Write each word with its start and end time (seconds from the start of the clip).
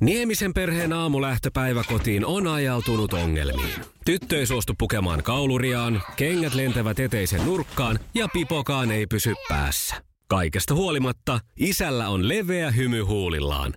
Niemisen 0.00 0.54
perheen 0.54 0.92
aamulähtöpäivä 0.92 1.84
kotiin 1.88 2.26
on 2.26 2.46
ajautunut 2.46 3.12
ongelmiin. 3.12 3.80
Tyttö 4.04 4.38
ei 4.38 4.46
suostu 4.46 4.72
pukemaan 4.78 5.22
kauluriaan, 5.22 6.02
kengät 6.16 6.54
lentävät 6.54 7.00
eteisen 7.00 7.44
nurkkaan 7.44 7.98
ja 8.14 8.28
pipokaan 8.32 8.90
ei 8.90 9.06
pysy 9.06 9.34
päässä. 9.48 9.96
Kaikesta 10.28 10.74
huolimatta, 10.74 11.40
isällä 11.56 12.08
on 12.08 12.28
leveä 12.28 12.70
hymy 12.70 13.00
huulillaan. 13.00 13.74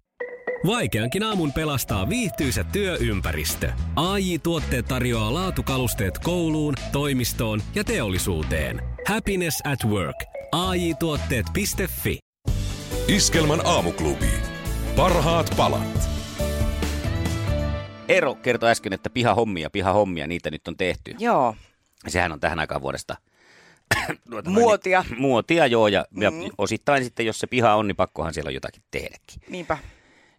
Vaikeankin 0.66 1.24
aamun 1.24 1.54
pelastaa 1.54 2.10
viihtyisä 2.10 2.64
työympäristö. 2.64 3.72
AI 3.96 4.40
Tuotteet 4.40 4.86
tarjoaa 4.86 5.34
laatukalusteet 5.34 6.18
kouluun, 6.18 6.74
toimistoon 6.92 7.62
ja 7.76 7.84
teollisuuteen. 7.84 8.82
Happiness 9.08 9.62
at 9.66 9.86
work. 9.86 10.16
AI 10.52 10.94
Tuotteet.fi 10.94 12.20
Iskelmän 13.08 13.66
aamuklubi. 13.66 14.32
Parhaat 14.96 15.54
palat. 15.58 16.09
Eero 18.10 18.36
kertoi 18.36 18.70
äsken, 18.70 18.94
että 18.94 19.10
pihahommia, 19.10 19.70
pihahommia, 19.70 20.28
niitä 20.28 20.52
nyt 20.52 20.68
on 20.68 20.78
tehty. 20.78 21.16
Joo, 21.20 21.56
Sehän 22.08 22.32
on 22.32 22.40
tähän 22.40 22.60
aikaan 22.60 22.82
vuodesta. 22.82 23.16
Muotia. 24.46 25.04
niin- 25.10 25.22
Muotia, 25.22 25.68
joo, 25.68 25.88
ja, 25.88 26.06
ja 26.20 26.32
osittain 26.58 27.04
sitten, 27.04 27.26
jos 27.26 27.40
se 27.40 27.48
piha 27.48 27.76
on, 27.76 27.88
niin 27.88 27.96
pakkohan 27.96 28.34
siellä 28.34 28.48
on 28.50 28.54
jotakin 28.54 28.84
tehdäkin. 28.92 29.42
niinpä. 29.50 29.78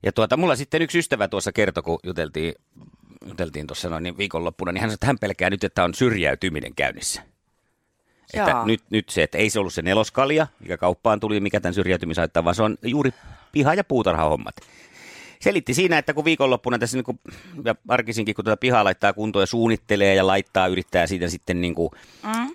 Ja 0.02 0.12
tuota, 0.12 0.37
mulla 0.37 0.56
sitten 0.56 0.83
yksi 0.83 0.98
ystävä 0.98 1.29
tuossa 1.29 1.52
kertoi, 1.52 1.83
kun 1.83 1.98
juteltiin, 2.02 2.55
juteltiin 3.27 3.66
tuossa 3.66 3.88
noin 3.88 4.02
niin 4.02 4.18
viikonloppuna, 4.18 4.73
niin 4.73 4.80
hän 4.80 4.91
sanoi, 4.91 4.95
että 4.95 5.07
hän 5.07 5.18
pelkää 5.18 5.51
nyt, 5.51 5.65
että 5.65 5.84
on 5.84 5.95
syrjäytyminen 5.95 6.74
käynnissä. 6.74 7.23
Että 8.34 8.51
Jaa. 8.51 8.66
nyt, 8.66 8.82
nyt 8.91 9.09
se, 9.09 9.23
että 9.23 9.38
ei 9.38 9.51
se 9.51 9.59
ollut 9.60 9.74
se 9.74 9.82
neloskalja, 9.82 10.46
mikä 10.60 10.77
kauppaan 10.77 11.21
tuli, 11.21 11.41
mikä 11.41 11.60
tämän 11.60 11.74
syrjäytymisen 11.74 12.23
haittaa, 12.23 12.45
vaan 12.45 12.55
se 12.55 12.62
on 12.62 12.77
juuri 12.82 13.10
piha- 13.52 13.74
ja 13.74 13.84
puutarhahommat. 13.84 14.55
Selitti 15.41 15.74
siinä, 15.74 15.99
että 15.99 16.15
kun 16.15 16.24
viikonloppuna 16.24 16.79
tässä 16.79 16.96
niin 16.96 17.05
kuin, 17.05 17.21
ja 17.65 17.74
arkisinkin, 17.88 18.35
kun 18.35 18.45
tätä 18.45 18.57
pihaa 18.57 18.85
laittaa 18.85 19.13
kuntoon 19.13 19.43
ja 19.43 19.47
suunnittelee 19.47 20.15
ja 20.15 20.27
laittaa, 20.27 20.66
yrittää 20.66 21.07
siitä 21.07 21.29
sitten 21.29 21.60
niin 21.60 21.74
kuin, 21.74 21.91
Mm. 22.23 22.51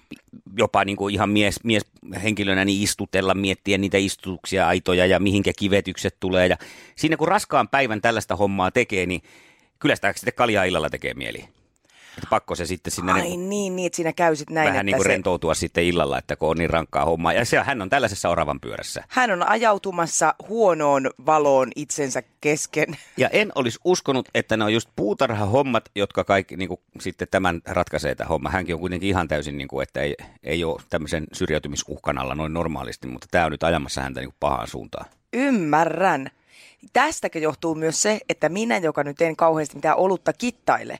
jopa 0.58 0.86
niin 0.86 0.98
kuin 0.98 1.14
ihan 1.14 1.30
mies, 1.30 1.64
mies 1.64 1.86
henkilönä 2.24 2.66
niin 2.66 2.84
istutella, 2.84 3.34
miettiä 3.34 3.78
niitä 3.78 3.98
istutuksia, 3.98 4.68
aitoja 4.68 5.06
ja 5.06 5.20
mihinkä 5.20 5.52
kivetykset 5.60 6.16
tulee. 6.20 6.48
Ja 6.48 6.58
siinä 6.96 7.18
kun 7.18 7.28
raskaan 7.28 7.68
päivän 7.68 8.02
tällaista 8.02 8.36
hommaa 8.36 8.72
tekee, 8.72 9.06
niin 9.06 9.22
kyllä 9.80 9.96
sitä 9.96 10.14
sitten 10.16 10.34
kaljaa 10.34 10.64
illalla 10.64 10.90
tekee 10.90 11.14
mieli. 11.14 11.46
Että 12.18 12.28
pakko 12.30 12.56
se 12.56 12.66
sitten 12.66 12.92
sinne 12.92 13.12
Ai 13.12 13.22
niin, 13.22 13.50
niin, 13.50 13.76
niin, 13.76 13.86
että 13.86 13.96
siinä 13.96 14.14
käy 14.14 14.36
sit 14.36 14.50
näin, 14.50 14.66
vähän 14.66 14.76
että 14.76 14.84
niin 14.84 14.96
kuin 14.96 15.04
se, 15.04 15.10
rentoutua 15.10 15.54
sitten 15.54 15.84
illalla, 15.84 16.18
että 16.18 16.36
kun 16.36 16.50
on 16.50 16.58
niin 16.58 16.70
rankkaa 16.70 17.06
hommaa. 17.06 17.34
Ja 17.34 17.46
se, 17.46 17.60
hän 17.60 17.82
on 17.82 17.90
tällaisessa 17.90 18.30
oravan 18.30 18.60
pyörässä. 18.60 19.04
hän 19.08 19.32
on 19.32 19.50
ajautumassa 19.50 20.36
huonoon 20.50 21.10
valoon 21.26 21.72
itsensä 21.76 22.24
kesken. 22.42 22.98
Ja 23.18 23.30
en 23.30 23.52
olisi 23.56 23.80
uskonut, 23.84 24.30
että 24.36 24.58
ne 24.58 24.64
on 24.64 24.74
just 24.74 24.90
puutarhahommat, 24.96 25.90
jotka 25.96 26.24
kaikki 26.24 26.58
niin 26.58 26.68
kuin, 26.68 26.80
sitten 27.00 27.28
tämän 27.32 27.62
ratkaisee 27.66 28.16
tämä 28.16 28.28
homma. 28.28 28.50
Hänkin 28.50 28.76
on 28.76 28.82
kuitenkin 28.82 29.10
ihan 29.10 29.28
täysin, 29.28 29.58
niin 29.58 29.68
kuin, 29.68 29.84
että 29.84 30.02
ei, 30.02 30.16
ei 30.44 30.64
ole 30.64 30.82
tämmöisen 30.90 31.28
syrjäytymisuhkan 31.34 32.18
alla 32.18 32.36
noin 32.36 32.54
normaalisti, 32.54 33.08
mutta 33.08 33.28
tämä 33.32 33.46
on 33.46 33.52
nyt 33.52 33.64
ajamassa 33.64 34.02
häntä 34.02 34.20
niin 34.20 34.30
kuin 34.30 34.38
pahaan 34.40 34.68
suuntaan. 34.68 35.06
Ymmärrän. 35.34 36.32
Tästäkin 36.94 37.42
johtuu 37.42 37.76
myös 37.76 38.02
se, 38.02 38.20
että 38.30 38.50
minä, 38.50 38.78
joka 38.78 39.04
nyt 39.04 39.22
en 39.22 39.36
kauheasti 39.36 39.76
mitään 39.76 39.98
olutta 39.98 40.34
kittaile, 40.34 40.98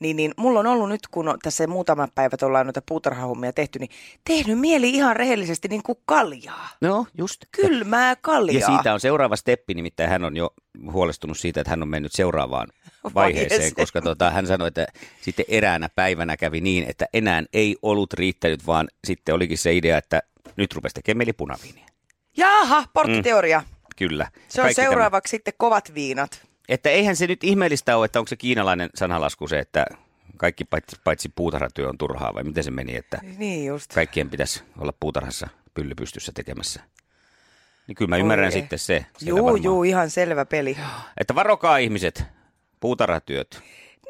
niin, 0.00 0.16
niin 0.16 0.34
mulla 0.36 0.60
on 0.60 0.66
ollut 0.66 0.88
nyt, 0.88 1.00
kun 1.10 1.38
tässä 1.42 1.66
muutama 1.66 2.08
päivät 2.14 2.42
ollaan 2.42 2.66
noita 2.66 2.82
puutarhahommia 2.88 3.52
tehty, 3.52 3.78
niin 3.78 3.90
tehnyt 4.24 4.58
mieli 4.58 4.90
ihan 4.90 5.16
rehellisesti 5.16 5.68
niin 5.68 5.82
kuin 5.82 5.98
kaljaa. 6.06 6.68
No, 6.80 7.06
just. 7.18 7.44
Kylmää 7.52 8.10
Ja 8.10 8.16
kaljaa. 8.16 8.76
siitä 8.76 8.94
on 8.94 9.00
seuraava 9.00 9.36
steppi, 9.36 9.74
nimittäin 9.74 10.10
hän 10.10 10.24
on 10.24 10.36
jo 10.36 10.50
huolestunut 10.92 11.38
siitä, 11.38 11.60
että 11.60 11.70
hän 11.70 11.82
on 11.82 11.88
mennyt 11.88 12.12
seuraavaan 12.12 12.68
vaiheeseen, 13.14 13.74
koska 13.74 14.02
tota, 14.02 14.30
hän 14.30 14.46
sanoi, 14.46 14.68
että 14.68 14.86
sitten 15.20 15.44
eräänä 15.48 15.88
päivänä 15.88 16.36
kävi 16.36 16.60
niin, 16.60 16.84
että 16.88 17.06
enää 17.14 17.42
ei 17.52 17.76
ollut 17.82 18.12
riittänyt, 18.12 18.66
vaan 18.66 18.88
sitten 19.06 19.34
olikin 19.34 19.58
se 19.58 19.74
idea, 19.74 19.98
että 19.98 20.22
nyt 20.56 20.74
rupesi 20.74 20.94
tekemään 20.94 21.18
mieli 21.18 21.32
punaviiniä. 21.32 21.86
Jaha, 22.36 22.84
porttiteoria. 22.92 23.62
Kyllä. 23.98 24.26
Se 24.48 24.60
on 24.60 24.64
Kaikki 24.64 24.82
seuraavaksi 24.82 25.30
sitten 25.30 25.54
kovat 25.56 25.94
viinat. 25.94 26.46
Että 26.68 26.90
eihän 26.90 27.16
se 27.16 27.26
nyt 27.26 27.44
ihmeellistä 27.44 27.96
ole, 27.96 28.04
että 28.04 28.18
onko 28.18 28.28
se 28.28 28.36
kiinalainen 28.36 28.90
sanalasku 28.94 29.48
se, 29.48 29.58
että 29.58 29.86
kaikki 30.36 30.64
paitsi, 30.64 30.96
paitsi 31.04 31.28
puutarhatyö 31.34 31.88
on 31.88 31.98
turhaa, 31.98 32.34
vai 32.34 32.44
miten 32.44 32.64
se 32.64 32.70
meni, 32.70 32.96
että 32.96 33.18
Niin 33.38 33.66
just. 33.66 33.92
kaikkien 33.94 34.30
pitäisi 34.30 34.62
olla 34.78 34.92
puutarhassa 35.00 35.48
pylly 35.74 35.94
pystyssä 35.94 36.32
tekemässä. 36.34 36.80
Niin 37.86 37.96
kyllä 37.96 38.08
mä 38.08 38.16
ymmärrän 38.16 38.44
Oi 38.46 38.54
ei. 38.54 38.60
sitten 38.60 38.78
se. 38.78 39.06
Juu, 39.20 39.56
juu, 39.56 39.82
ihan 39.84 40.10
selvä 40.10 40.44
peli. 40.44 40.76
Että 41.20 41.34
varokaa 41.34 41.76
ihmiset, 41.78 42.24
puutarhatyöt. 42.80 43.62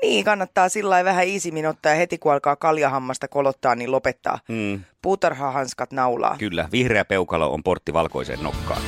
Niin, 0.03 0.25
kannattaa 0.25 0.69
sillä 0.69 1.05
vähän 1.05 1.27
iisimmin 1.27 1.67
ottaa 1.67 1.93
ja 1.93 1.99
heti 1.99 2.19
kun 2.19 2.33
alkaa 2.33 2.57
kaljahammasta 2.57 3.29
kolottaa, 3.29 3.75
niin 3.75 3.93
lopettaa. 3.93 4.39
Mm, 4.49 4.81
Puutarhahanskat 5.03 5.93
naulaa. 5.93 6.37
kyllä, 6.39 6.69
vihreä 6.73 7.05
peukalo 7.05 7.53
on 7.53 7.63
portti 7.63 7.93
valkoiseen 7.93 8.43
nokkaan. 8.43 8.83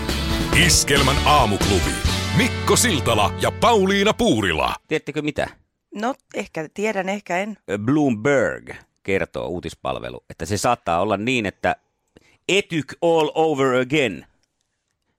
Iskelmän 0.66 1.16
aamuklubi. 1.26 1.91
Mikko 2.37 2.76
Siltala 2.76 3.34
ja 3.43 3.50
Pauliina 3.50 4.15
Puurila. 4.15 4.75
Tiedättekö 4.88 5.22
mitä? 5.22 5.48
No, 5.94 6.15
ehkä 6.34 6.69
tiedän, 6.75 7.09
ehkä 7.09 7.38
en. 7.38 7.56
Bloomberg 7.78 8.70
kertoo 9.03 9.47
uutispalvelu, 9.49 10.25
että 10.31 10.47
se 10.47 10.56
saattaa 10.56 11.00
olla 11.00 11.16
niin, 11.16 11.47
että 11.47 11.76
etyk 12.49 12.94
all 13.03 13.31
over 13.34 13.81
again. 13.81 14.26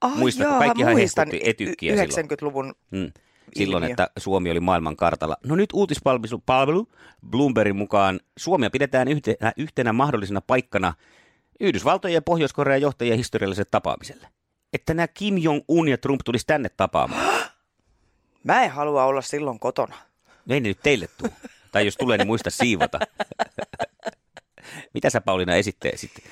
Ah, 0.02 0.18
Muistatko? 0.18 0.54
joo, 0.54 0.60
Kaikkihan 0.60 0.94
muistan 0.94 1.28
etykkiä 1.44 1.94
y- 1.94 1.98
silloin. 1.98 2.26
90-luvun. 2.26 2.74
Mm. 2.92 3.12
Silloin, 3.56 3.84
Ilmiö. 3.84 3.94
että 3.94 4.10
Suomi 4.20 4.52
oli 4.52 4.60
maailman 4.60 4.96
kartalla. 4.96 5.38
No 5.46 5.56
nyt 5.56 5.70
uutispalvelu 5.74 6.44
palvelu 6.46 6.88
Bloombergin 7.30 7.76
mukaan 7.76 8.20
Suomea 8.38 8.70
pidetään 8.70 9.08
yhtenä, 9.08 9.54
yhtenä 9.58 9.94
mahdollisena 9.94 10.42
paikkana 10.42 10.94
Yhdysvaltojen 11.60 12.14
ja 12.16 12.22
Pohjois-Korean 12.22 12.82
johtajien 12.82 13.18
historialliselle 13.18 13.68
tapaamiselle. 13.72 14.28
Että 14.74 14.94
nämä 14.94 15.08
Kim 15.08 15.36
Jong-un 15.38 15.88
ja 15.88 15.98
Trump 15.98 16.22
tulisi 16.26 16.46
tänne 16.48 16.70
tapaamaan. 16.70 17.52
Mä 18.44 18.64
en 18.64 18.72
halua 18.72 19.06
olla 19.06 19.22
silloin 19.22 19.60
kotona. 19.60 19.96
No 20.46 20.56
ei 20.56 20.62
ne 20.62 20.70
nyt 20.70 20.80
teille 20.84 21.08
tule. 21.18 21.32
Tai 21.72 21.86
jos 21.86 21.98
tulee, 21.98 22.18
niin 22.18 22.28
muista 22.28 22.50
siivota. 22.50 23.00
Mitä 24.94 25.10
sä 25.10 25.22
Pauliina 25.22 25.56
esittää 25.56 25.92
sitten? 25.96 26.24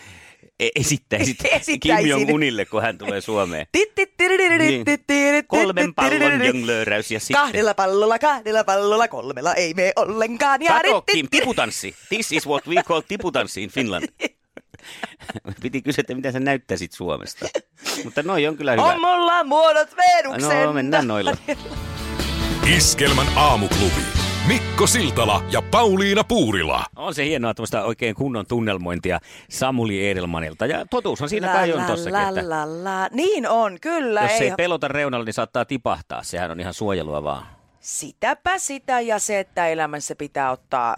E- 0.59 0.69
esittäisit 0.75 1.37
Kim 1.43 1.51
Esittäisin. 1.53 2.09
Jong-unille, 2.09 2.65
kun 2.65 2.81
hän 2.81 2.97
tulee 2.97 3.21
Suomeen. 3.21 3.67
Niin. 4.57 4.85
Kolmen 5.47 5.93
pallon 5.93 6.45
jonglööräys 6.45 7.11
ja 7.11 7.19
sitten... 7.19 7.41
Kahdella 7.41 7.73
pallolla, 7.73 8.19
kahdella 8.19 8.63
pallolla, 8.63 9.07
kolmella 9.07 9.53
ei 9.53 9.73
mene 9.73 9.93
ollenkaan. 9.95 10.61
Ja 10.61 10.71
Kato, 10.71 11.01
Kim, 11.01 11.27
tiputanssi. 11.31 11.95
This 12.09 12.31
is 12.31 12.47
what 12.47 12.67
we 12.67 12.83
call 12.83 13.01
tiputanssi 13.07 13.63
in 13.63 13.69
Finland. 13.69 14.07
Piti 15.61 15.81
kysyä, 15.81 16.01
että 16.01 16.15
mitä 16.15 16.31
sä 16.31 16.39
näyttäisit 16.39 16.91
Suomesta. 16.91 17.49
Mutta 18.03 18.23
noi 18.23 18.47
on 18.47 18.57
kyllä 18.57 18.71
hyvä. 18.71 18.83
On 18.83 19.01
mulla 19.01 19.43
muodot 19.43 19.89
Venuksen. 19.97 20.65
No 20.65 20.73
mennään 20.73 21.07
noilla. 21.07 21.31
Iskelmän 22.77 23.27
aamuklubi. 23.35 24.01
Mikko 24.47 24.87
Siltala 24.87 25.43
ja 25.51 25.61
Pauliina 25.61 26.23
Puurila. 26.23 26.85
On 26.95 27.15
se 27.15 27.25
hienoa 27.25 27.53
tuosta 27.53 27.83
oikein 27.83 28.15
kunnon 28.15 28.45
tunnelmointia 28.47 29.19
Samuli 29.49 30.09
Edelmanilta. 30.09 30.65
Ja 30.65 30.85
totuushan 30.85 31.29
siinä 31.29 31.47
kai 31.47 31.73
on 31.73 31.83
tossakin, 31.83 32.19
että 32.19 32.49
la, 32.49 32.83
la, 32.83 32.83
la. 32.83 33.07
Niin 33.11 33.49
on, 33.49 33.77
kyllä. 33.81 34.21
jos 34.21 34.31
ei, 34.31 34.49
ei 34.49 34.53
pelota 34.57 34.87
reunalla, 34.87 35.25
niin 35.25 35.33
saattaa 35.33 35.65
tipahtaa. 35.65 36.23
Sehän 36.23 36.51
on 36.51 36.59
ihan 36.59 36.73
suojelua 36.73 37.23
vaan. 37.23 37.45
Sitäpä 37.79 38.59
sitä 38.59 38.99
ja 38.99 39.19
se, 39.19 39.39
että 39.39 39.67
elämässä 39.67 40.15
pitää 40.15 40.51
ottaa 40.51 40.95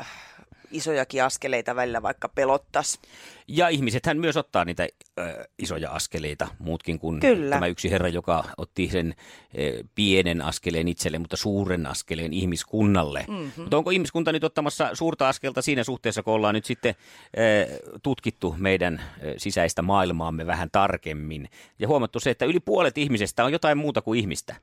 isojakin 0.71 1.23
askeleita 1.23 1.75
välillä, 1.75 2.01
vaikka 2.01 2.29
pelottas. 2.29 2.99
Ja 3.47 3.67
ihmisethän 3.67 4.17
myös 4.17 4.37
ottaa 4.37 4.65
niitä 4.65 4.87
ö, 5.19 5.47
isoja 5.59 5.91
askeleita, 5.91 6.47
muutkin 6.59 6.99
kuin 6.99 7.19
Kyllä. 7.19 7.55
tämä 7.55 7.67
yksi 7.67 7.91
herra, 7.91 8.07
joka 8.07 8.43
otti 8.57 8.89
sen 8.91 9.15
ö, 9.59 9.83
pienen 9.95 10.41
askeleen 10.41 10.87
itselle, 10.87 11.19
mutta 11.19 11.37
suuren 11.37 11.85
askeleen 11.87 12.33
ihmiskunnalle. 12.33 13.25
Mm-hmm. 13.27 13.61
Mutta 13.61 13.77
onko 13.77 13.89
ihmiskunta 13.89 14.31
nyt 14.31 14.43
ottamassa 14.43 14.89
suurta 14.93 15.29
askelta 15.29 15.61
siinä 15.61 15.83
suhteessa, 15.83 16.23
kun 16.23 16.33
ollaan 16.33 16.55
nyt 16.55 16.65
sitten 16.65 16.95
ö, 17.37 17.99
tutkittu 18.03 18.55
meidän 18.57 19.01
ö, 19.23 19.33
sisäistä 19.37 19.81
maailmaamme 19.81 20.45
vähän 20.45 20.69
tarkemmin 20.71 21.49
ja 21.79 21.87
huomattu 21.87 22.19
se, 22.19 22.29
että 22.29 22.45
yli 22.45 22.59
puolet 22.59 22.97
ihmisestä 22.97 23.45
on 23.45 23.51
jotain 23.51 23.77
muuta 23.77 24.01
kuin 24.01 24.19
ihmistä. 24.19 24.55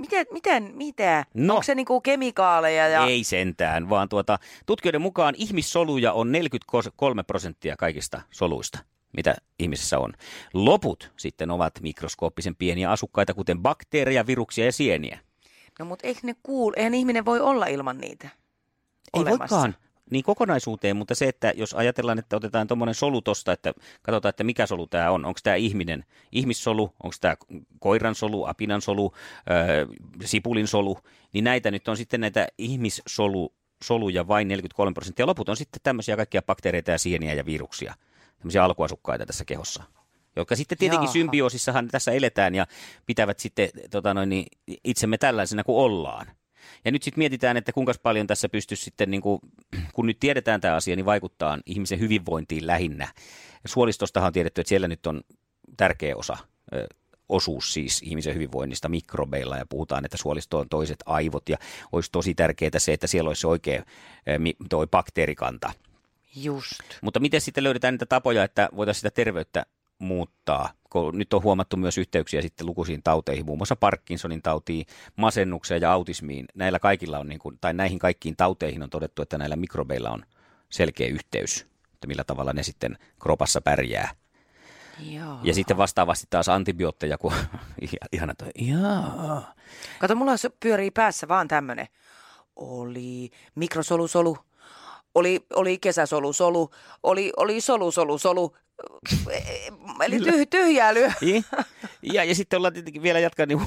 Miten, 0.00 0.26
miten, 0.32 0.70
mitä? 0.74 1.24
No. 1.34 1.54
Onko 1.54 1.62
se 1.62 1.74
niinku 1.74 2.00
kemikaaleja 2.00 2.88
ja... 2.88 3.06
Ei 3.06 3.24
sentään, 3.24 3.88
vaan 3.88 4.08
tuota, 4.08 4.38
tutkijoiden 4.66 5.00
mukaan 5.02 5.34
ihmissoluja 5.38 6.12
on 6.12 6.32
43 6.32 7.22
prosenttia 7.22 7.76
kaikista 7.76 8.22
soluista, 8.30 8.78
mitä 9.16 9.34
ihmisessä 9.58 9.98
on. 9.98 10.12
Loput 10.54 11.12
sitten 11.16 11.50
ovat 11.50 11.80
mikroskooppisen 11.80 12.56
pieniä 12.56 12.90
asukkaita, 12.90 13.34
kuten 13.34 13.58
bakteereja, 13.62 14.26
viruksia 14.26 14.64
ja 14.64 14.72
sieniä. 14.72 15.18
No 15.78 15.84
mutta 15.84 16.06
eikö 16.06 16.20
ne 16.22 16.34
kuulu, 16.42 16.74
eihän 16.76 16.94
ihminen 16.94 17.24
voi 17.24 17.40
olla 17.40 17.66
ilman 17.66 17.98
niitä 17.98 18.28
Ei 19.14 19.20
olemassa. 19.22 19.56
voikaan. 19.56 19.76
Niin 20.10 20.24
kokonaisuuteen, 20.24 20.96
mutta 20.96 21.14
se, 21.14 21.28
että 21.28 21.52
jos 21.56 21.74
ajatellaan, 21.74 22.18
että 22.18 22.36
otetaan 22.36 22.66
tuommoinen 22.66 22.94
solu 22.94 23.22
tosta, 23.22 23.52
että 23.52 23.72
katsotaan, 24.02 24.30
että 24.30 24.44
mikä 24.44 24.66
solu 24.66 24.86
tämä 24.86 25.10
on. 25.10 25.24
Onko 25.24 25.40
tämä 25.42 25.56
ihminen, 25.56 26.04
ihmissolu, 26.32 26.92
onko 27.02 27.16
tämä 27.20 27.36
koiran 27.78 28.14
solu, 28.14 28.44
apinan 28.44 28.82
solu, 28.82 29.12
äh, 29.36 29.88
sipulin 30.24 30.66
solu, 30.66 30.98
niin 31.32 31.44
näitä 31.44 31.70
nyt 31.70 31.88
on 31.88 31.96
sitten 31.96 32.20
näitä 32.20 32.48
ihmissolu, 32.58 33.54
soluja 33.84 34.28
vain 34.28 34.48
43 34.48 34.92
prosenttia. 34.92 35.26
Loput 35.26 35.48
on 35.48 35.56
sitten 35.56 35.80
tämmöisiä 35.82 36.16
kaikkia 36.16 36.42
bakteereita 36.42 36.90
ja 36.90 36.98
sieniä 36.98 37.34
ja 37.34 37.46
viruksia, 37.46 37.94
tämmöisiä 38.38 38.64
alkuasukkaita 38.64 39.26
tässä 39.26 39.44
kehossa 39.44 39.82
jotka 40.36 40.56
sitten 40.56 40.78
tietenkin 40.78 41.04
Jaaha. 41.04 41.12
symbioosissahan 41.12 41.88
tässä 41.88 42.12
eletään 42.12 42.54
ja 42.54 42.66
pitävät 43.06 43.38
sitten 43.38 43.68
tota 43.90 44.14
noin, 44.14 44.28
niin 44.28 44.46
itsemme 44.84 45.18
tällaisena 45.18 45.64
kuin 45.64 45.76
ollaan. 45.76 46.26
Ja 46.84 46.92
nyt 46.92 47.02
sitten 47.02 47.20
mietitään, 47.20 47.56
että 47.56 47.72
kuinka 47.72 47.92
paljon 48.02 48.26
tässä 48.26 48.48
pystyisi 48.48 48.84
sitten, 48.84 49.10
niin 49.10 49.20
kuin, 49.20 49.40
kun 49.94 50.06
nyt 50.06 50.20
tiedetään 50.20 50.60
tämä 50.60 50.74
asia, 50.74 50.96
niin 50.96 51.06
vaikuttaa 51.06 51.58
ihmisen 51.66 52.00
hyvinvointiin 52.00 52.66
lähinnä. 52.66 53.08
Suolistostahan 53.66 54.26
on 54.26 54.32
tiedetty, 54.32 54.60
että 54.60 54.68
siellä 54.68 54.88
nyt 54.88 55.06
on 55.06 55.20
tärkeä 55.76 56.16
osa, 56.16 56.36
osuus 57.28 57.72
siis 57.72 58.02
ihmisen 58.02 58.34
hyvinvoinnista 58.34 58.88
mikrobeilla 58.88 59.56
ja 59.56 59.66
puhutaan, 59.66 60.04
että 60.04 60.16
suolisto 60.16 60.58
on 60.58 60.68
toiset 60.68 60.98
aivot 61.06 61.48
ja 61.48 61.56
olisi 61.92 62.12
tosi 62.12 62.34
tärkeää 62.34 62.78
se, 62.78 62.92
että 62.92 63.06
siellä 63.06 63.28
olisi 63.28 63.46
oikea 63.46 63.84
toi 64.68 64.86
bakteerikanta. 64.86 65.72
Just. 66.36 66.80
Mutta 67.02 67.20
miten 67.20 67.40
sitten 67.40 67.64
löydetään 67.64 67.94
niitä 67.94 68.06
tapoja, 68.06 68.44
että 68.44 68.68
voitaisiin 68.76 69.00
sitä 69.00 69.10
terveyttä 69.10 69.66
muuttaa? 70.00 70.70
Nyt 71.12 71.34
on 71.34 71.42
huomattu 71.42 71.76
myös 71.76 71.98
yhteyksiä 71.98 72.42
sitten 72.42 72.66
lukuisiin 72.66 73.02
tauteihin, 73.02 73.46
muun 73.46 73.58
muassa 73.58 73.76
Parkinsonin 73.76 74.42
tautiin, 74.42 74.86
masennukseen 75.16 75.82
ja 75.82 75.92
autismiin. 75.92 76.46
Näillä 76.54 76.78
kaikilla 76.78 77.18
on, 77.18 77.28
niin 77.28 77.38
kuin, 77.38 77.58
tai 77.60 77.74
näihin 77.74 77.98
kaikkiin 77.98 78.36
tauteihin 78.36 78.82
on 78.82 78.90
todettu, 78.90 79.22
että 79.22 79.38
näillä 79.38 79.56
mikrobeilla 79.56 80.10
on 80.10 80.24
selkeä 80.70 81.08
yhteys, 81.08 81.66
että 81.94 82.06
millä 82.06 82.24
tavalla 82.24 82.52
ne 82.52 82.62
sitten 82.62 82.98
kropassa 83.18 83.60
pärjää. 83.60 84.10
Joo. 84.98 85.38
Ja 85.42 85.54
sitten 85.54 85.76
vastaavasti 85.76 86.26
taas 86.30 86.48
antibiootteja, 86.48 87.18
kun 87.18 87.32
ihana 88.12 88.34
toi, 88.34 88.48
jaa. 88.54 89.54
Kato, 89.98 90.14
mulla 90.14 90.32
pyörii 90.60 90.90
päässä 90.90 91.28
vaan 91.28 91.48
tämmönen. 91.48 91.86
Oli 92.56 93.30
mikrosolusolu, 93.54 94.36
oli, 95.14 95.46
oli 95.54 95.78
kesäsolusolu, 95.78 96.70
oli, 97.02 97.32
oli 97.36 97.60
solusolu-solu, 97.60 98.56
eli 100.04 100.20
tyh, 100.20 100.46
tyhjää 100.50 100.94
lyö. 100.94 101.10
Niin. 101.20 101.44
Ja, 102.02 102.24
ja 102.24 102.34
sitten 102.34 102.56
ollaan 102.56 102.72
tietenkin 102.72 103.02
vielä 103.02 103.18
jatkaa 103.18 103.46
niin 103.46 103.60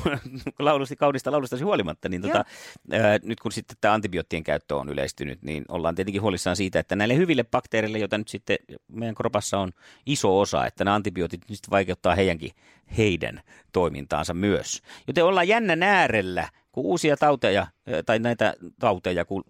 laulusti, 0.60 0.96
kaunista 0.96 1.32
laulustasi 1.32 1.64
huolimatta, 1.64 2.10
niin 2.10 2.22
tota, 2.22 2.46
ää, 2.92 3.20
nyt 3.24 3.40
kun 3.40 3.52
sitten 3.52 3.78
tämä 3.82 3.94
antibioottien 3.94 4.44
käyttö 4.44 4.76
on 4.76 4.90
yleistynyt, 4.90 5.42
niin 5.42 5.66
ollaan 5.70 5.96
tietenkin 5.96 6.22
huolissaan 6.22 6.56
siitä, 6.56 6.80
että 6.80 6.96
näille 6.96 7.16
hyville 7.16 7.44
bakteereille, 7.44 7.98
joita 7.98 8.18
nyt 8.18 8.28
sitten 8.28 8.58
meidän 8.88 9.16
kropassa 9.16 9.60
on 9.60 9.72
iso 10.06 10.40
osa, 10.40 10.66
että 10.66 10.84
nämä 10.84 10.96
antibiootit 10.96 11.42
nyt 11.50 11.60
vaikeuttaa 11.72 12.16
heidänkin, 12.16 12.52
heidän 12.98 13.42
toimintaansa 13.74 14.34
myös. 14.34 14.82
Joten 15.08 15.26
ollaan 15.26 15.48
jännän 15.48 15.84
äärellä, 15.84 16.50
kun 16.72 16.86
uusia 16.86 17.18
tauteja, 17.18 17.68
tai 18.06 18.20
näitä 18.20 18.54
tauteja, 18.80 19.26
kun 19.26 19.44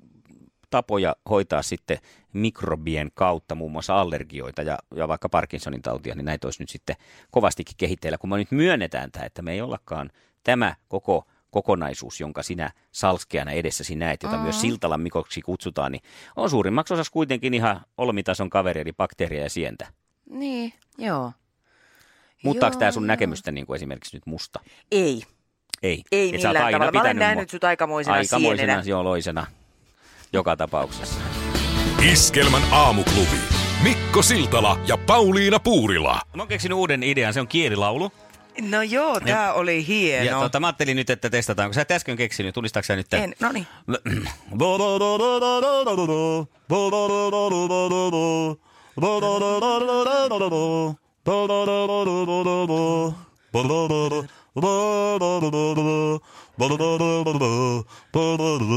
tapoja 0.73 1.15
hoitaa 1.29 1.61
sitten 1.61 1.97
mikrobien 2.33 3.11
kautta, 3.13 3.55
muun 3.55 3.71
muassa 3.71 4.01
allergioita 4.01 4.61
ja, 4.61 4.77
ja 4.95 5.07
vaikka 5.07 5.29
Parkinsonin 5.29 5.81
tautia, 5.81 6.15
niin 6.15 6.25
näitä 6.25 6.47
olisi 6.47 6.63
nyt 6.63 6.69
sitten 6.69 6.95
kovastikin 7.31 7.75
kehitteillä, 7.77 8.17
kun 8.17 8.29
me 8.29 8.37
nyt 8.37 8.51
myönnetään 8.51 9.11
tämä, 9.11 9.25
että 9.25 9.41
me 9.41 9.51
ei 9.51 9.61
ollakaan 9.61 10.09
tämä 10.43 10.75
koko 10.87 11.27
kokonaisuus, 11.51 12.19
jonka 12.19 12.43
sinä 12.43 12.71
salskeana 12.91 13.51
edessäsi 13.51 13.95
näet, 13.95 14.23
jota 14.23 14.35
mm. 14.35 14.41
myös 14.41 14.61
Siltalan 14.61 15.01
Mikoksi 15.01 15.41
kutsutaan, 15.41 15.91
niin 15.91 16.01
on 16.35 16.49
suurimmaksi 16.49 16.93
osassa 16.93 17.11
kuitenkin 17.13 17.53
ihan 17.53 17.81
olmitason 17.97 18.49
kaveri, 18.49 18.81
eli 18.81 18.93
bakteeria 18.93 19.43
ja 19.43 19.49
sientä. 19.49 19.87
Niin, 20.29 20.73
joo. 20.97 21.31
Muuttaako 22.43 22.77
tämä 22.77 22.91
sun 22.91 23.03
joo. 23.03 23.07
näkemystä 23.07 23.51
niin 23.51 23.65
kuin 23.65 23.75
esimerkiksi 23.75 24.17
nyt 24.17 24.25
musta? 24.25 24.59
Ei, 24.91 25.21
Ei. 25.83 26.03
ei 26.11 26.27
Et 26.29 26.35
millään 26.35 26.55
tavalla. 26.55 26.91
Mä 26.91 27.01
olen 27.01 27.17
nähnyt 27.17 27.47
mua- 27.47 27.51
sut 27.51 27.63
aikamoisena, 27.63 28.15
aikamoisena 28.15 28.57
sienenä. 28.57 28.83
joo, 28.85 29.03
loisena. 29.03 29.45
Joka 30.33 30.55
tapauksessa. 30.55 31.21
Iskelmän 32.11 32.61
aamuklubi. 32.71 33.37
Mikko 33.83 34.21
Siltala 34.21 34.79
ja 34.87 34.97
Pauliina 34.97 35.59
Puurila. 35.59 36.21
Mä 36.35 36.41
oon 36.41 36.47
keksinyt 36.47 36.75
uuden 36.75 37.03
idean, 37.03 37.33
se 37.33 37.41
on 37.41 37.47
kielilaulu. 37.47 38.11
No 38.61 38.81
joo, 38.81 39.19
tää 39.19 39.53
oli 39.53 39.87
hieno. 39.87 40.25
Ja 40.25 40.39
tota, 40.39 40.59
mä 40.59 40.67
ajattelin 40.67 40.95
nyt, 40.95 41.09
että 41.09 41.29
testataan, 41.29 41.69
kun 41.69 41.73
sä 41.73 41.81
et 41.81 41.91
äsken 41.91 42.17
keksinyt, 42.17 42.55
tulistaako 42.55 42.85
sä 42.85 42.95
nyt 42.95 43.09
tämän? 43.09 43.23
En, 43.23 43.35
no 43.39 43.51
niin. 43.51 43.67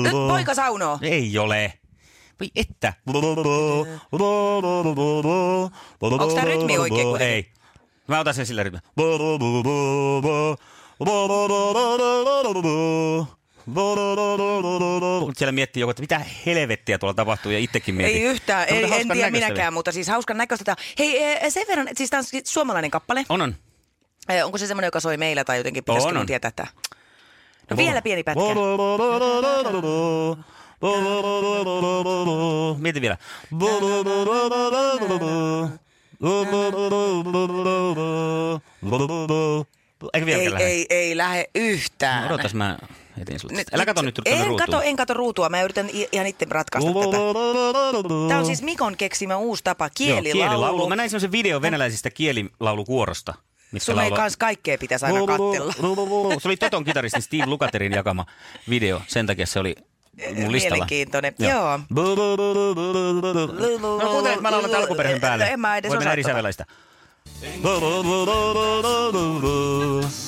Nyt 0.02 0.12
poika 0.28 0.54
saunoo. 0.54 0.98
Ei 1.02 1.38
ole. 1.38 1.72
Voi 2.40 2.50
että. 2.56 2.92
Onks 6.00 6.34
tää 6.34 6.44
rytmi 6.44 6.78
oikein 6.78 7.06
kuitenkin? 7.06 7.28
Ei. 7.34 7.52
Mä 8.08 8.20
otan 8.20 8.34
sen 8.34 8.46
sillä 8.46 8.62
rytmillä. 8.62 8.88
Mut 15.20 15.38
siellä 15.38 15.52
miettii 15.52 15.80
joku, 15.80 15.90
että 15.90 16.00
mitä 16.02 16.20
helvettiä 16.46 16.98
tuolla 16.98 17.14
tapahtuu 17.14 17.52
ja 17.52 17.58
itsekin 17.58 17.94
mietin. 17.94 18.16
Ei 18.16 18.22
yhtään, 18.22 18.68
Tämä 18.68 18.78
ei, 18.78 18.84
en 18.84 18.90
tiedä 18.90 19.04
näköistä 19.06 19.30
minäkään, 19.30 19.72
mutta 19.72 19.92
siis 19.92 20.08
hauskan 20.08 20.36
näköistä. 20.36 20.64
tää. 20.64 20.76
Hei, 20.98 21.22
eh, 21.22 21.40
sen 21.52 21.64
verran, 21.68 21.88
siis 21.96 22.10
tämä 22.10 22.18
on 22.18 22.24
siis 22.24 22.52
suomalainen 22.52 22.90
kappale. 22.90 23.24
On, 23.28 23.42
on. 23.42 23.54
Eh, 24.28 24.44
Onko 24.46 24.58
se 24.58 24.66
semmoinen, 24.66 24.86
joka 24.86 25.00
soi 25.00 25.16
meillä 25.16 25.44
tai 25.44 25.56
jotenkin 25.56 25.84
pitäisikö 25.84 26.08
On, 26.08 26.14
mun 26.14 26.20
on. 26.20 26.26
tietää 26.26 26.50
tämä? 26.50 26.68
No 27.70 27.76
vielä 27.76 28.02
pieni 28.02 28.22
pätkä. 28.22 28.44
Mieti 32.78 33.00
vielä. 33.00 33.16
Eikö 40.14 40.26
vielä 40.26 40.42
Ei, 40.42 40.50
lähde? 40.50 40.64
ei, 40.66 40.86
ei 40.90 41.16
lähde 41.16 41.44
yhtään. 41.54 42.28
No, 42.28 42.34
odotas, 42.34 42.54
mä 42.54 42.78
etin 43.22 43.40
sulle. 43.40 43.54
tästä. 43.56 43.76
Älä 43.76 43.86
kato 43.86 44.02
nyt 44.02 44.14
tuonne 44.14 44.30
En 44.40 44.46
ruutuun. 44.46 44.58
kato, 44.70 44.80
en 44.82 44.96
kato 44.96 45.14
ruutua. 45.14 45.48
Mä 45.48 45.62
yritän 45.62 45.88
ihan 46.12 46.26
itse 46.26 46.46
ratkaista 46.50 46.90
tätä. 46.92 47.16
Tämä 48.28 48.40
on 48.40 48.46
siis 48.46 48.62
Mikon 48.62 48.96
keksimä 48.96 49.36
uusi 49.36 49.64
tapa, 49.64 49.84
Joo, 49.84 49.90
kielilaulu. 49.94 50.32
kielilaulu. 50.50 50.88
Mä 50.88 50.96
näin 50.96 51.10
semmoisen 51.10 51.32
video 51.32 51.62
venäläisistä 51.62 52.10
kielilaulukuorosta. 52.10 53.34
Missä 53.72 53.92
Sun 53.92 53.94
ei 54.00 54.04
laulaa- 54.10 54.16
kans 54.16 54.36
kaikkea 54.36 54.78
pitäisi 54.78 55.04
aina 55.06 55.18
kattella. 55.26 55.72
Se 56.40 56.48
oli 56.48 56.56
Toton 56.56 56.84
kitaristin 56.84 57.22
Steve 57.22 57.46
Lukaterin 57.46 57.92
jakama 57.92 58.26
video. 58.70 59.02
Sen 59.06 59.26
takia 59.26 59.46
se 59.46 59.58
oli 59.60 59.74
mun 60.34 60.52
listalla. 60.52 60.74
Mielenkiintoinen, 60.74 61.34
joo. 61.38 61.80
No 61.90 62.04
kuuntele, 64.10 64.28
että 64.32 64.42
mä 64.42 64.50
laulan 64.50 64.74
alkuperäisen 64.74 65.20
päälle. 65.20 65.44
No 65.44 65.50
en 65.52 65.60
mä 65.60 65.76
edes 65.76 65.88
Voi 65.88 65.96
mennä 65.98 66.02
osaa 66.08 66.12
eri 66.12 66.22
tota. 66.22 66.32
sävelaista. 66.32 66.64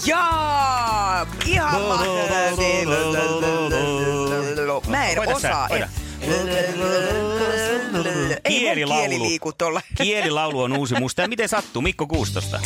Jaa! 0.06 1.26
Ihan 1.46 1.82
mahtavasti. 1.82 2.86
Mä 4.88 5.06
en 5.06 5.18
osaa. 5.36 5.68
En. 5.68 5.88
Ei 8.48 8.58
Kielilaulu. 8.58 9.00
kieli 9.08 9.20
liiku. 9.22 9.52
Kielilaulu 10.02 10.60
on 10.62 10.76
uusi 10.76 10.94
musta. 11.00 11.22
Ja 11.22 11.28
miten 11.28 11.48
sattuu? 11.48 11.82
Mikko 11.82 12.06
Kuustosta. 12.06 12.60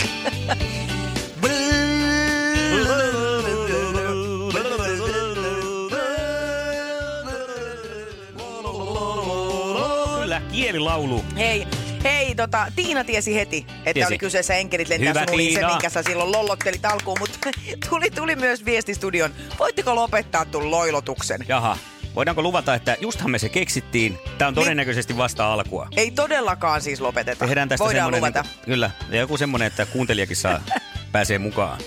Kyllä, 10.21 10.43
kielilaulu. 10.53 11.25
Hei, 11.37 11.67
hei, 12.05 12.35
tota, 12.35 12.67
Tiina 12.77 13.05
tiesi 13.05 13.35
heti, 13.35 13.67
että 13.79 13.93
Tiesi. 13.95 14.07
oli 14.09 14.19
kyseessä 14.19 14.55
enkelit 14.55 14.89
lentää 14.89 15.09
Hyvä, 15.09 15.25
sunuliin 15.27 15.55
se, 15.55 15.67
minkä 15.67 15.89
sä 15.89 16.03
silloin 16.03 16.33
lollottelit 16.33 16.85
alkuun, 16.85 17.17
mutta 17.21 17.39
tuli, 17.91 18.11
tuli 18.11 18.37
myös 18.37 18.65
viestistudion. 18.65 19.31
Voitteko 19.59 19.95
lopettaa 19.95 20.45
tuon 20.45 20.71
loilotuksen? 20.71 21.41
Jaha, 21.49 21.77
voidaanko 22.15 22.43
luvata, 22.43 22.75
että 22.75 22.97
justhan 23.01 23.31
me 23.31 23.39
se 23.39 23.49
keksittiin. 23.49 24.19
Tämä 24.39 24.49
on 24.49 24.55
todennäköisesti 24.55 25.17
vasta 25.17 25.53
alkua. 25.53 25.89
Ei 25.97 26.11
todellakaan 26.11 26.83
siis 26.83 27.01
lopeteta. 27.01 27.47
Tehdään 27.47 27.69
tästä 27.69 27.85
Voidaan 27.85 28.11
luvata. 28.15 28.43
Niin 28.43 28.53
kuin, 28.55 28.65
kyllä, 28.65 28.91
ja 29.11 29.21
joku 29.21 29.37
semmoinen, 29.37 29.67
että 29.67 29.87
kuuntelijakin 29.87 30.37
saa 30.37 30.61
pääsee 31.13 31.39
mukaan. 31.39 31.79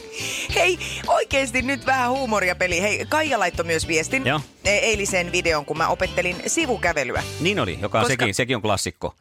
Hei, 0.56 0.80
oikeesti 1.08 1.62
nyt 1.62 1.86
vähän 1.86 2.10
huumoria 2.12 2.56
peli. 2.56 2.82
Hei, 2.82 3.06
Kaija 3.10 3.40
laittoi 3.40 3.66
myös 3.66 3.88
viestin 3.88 4.26
Joo. 4.26 4.42
e- 4.66 4.70
eilisen 4.70 5.32
videon, 5.32 5.66
kun 5.66 5.78
mä 5.78 5.88
opettelin 5.88 6.36
sivukävelyä. 6.48 7.24
Niin 7.40 7.60
oli, 7.60 7.78
joka 7.82 8.00
on 8.00 8.04
Koska- 8.06 8.14
sekin, 8.14 8.34
sekin 8.36 8.56
on 8.56 8.62
klassikko. 8.62 9.16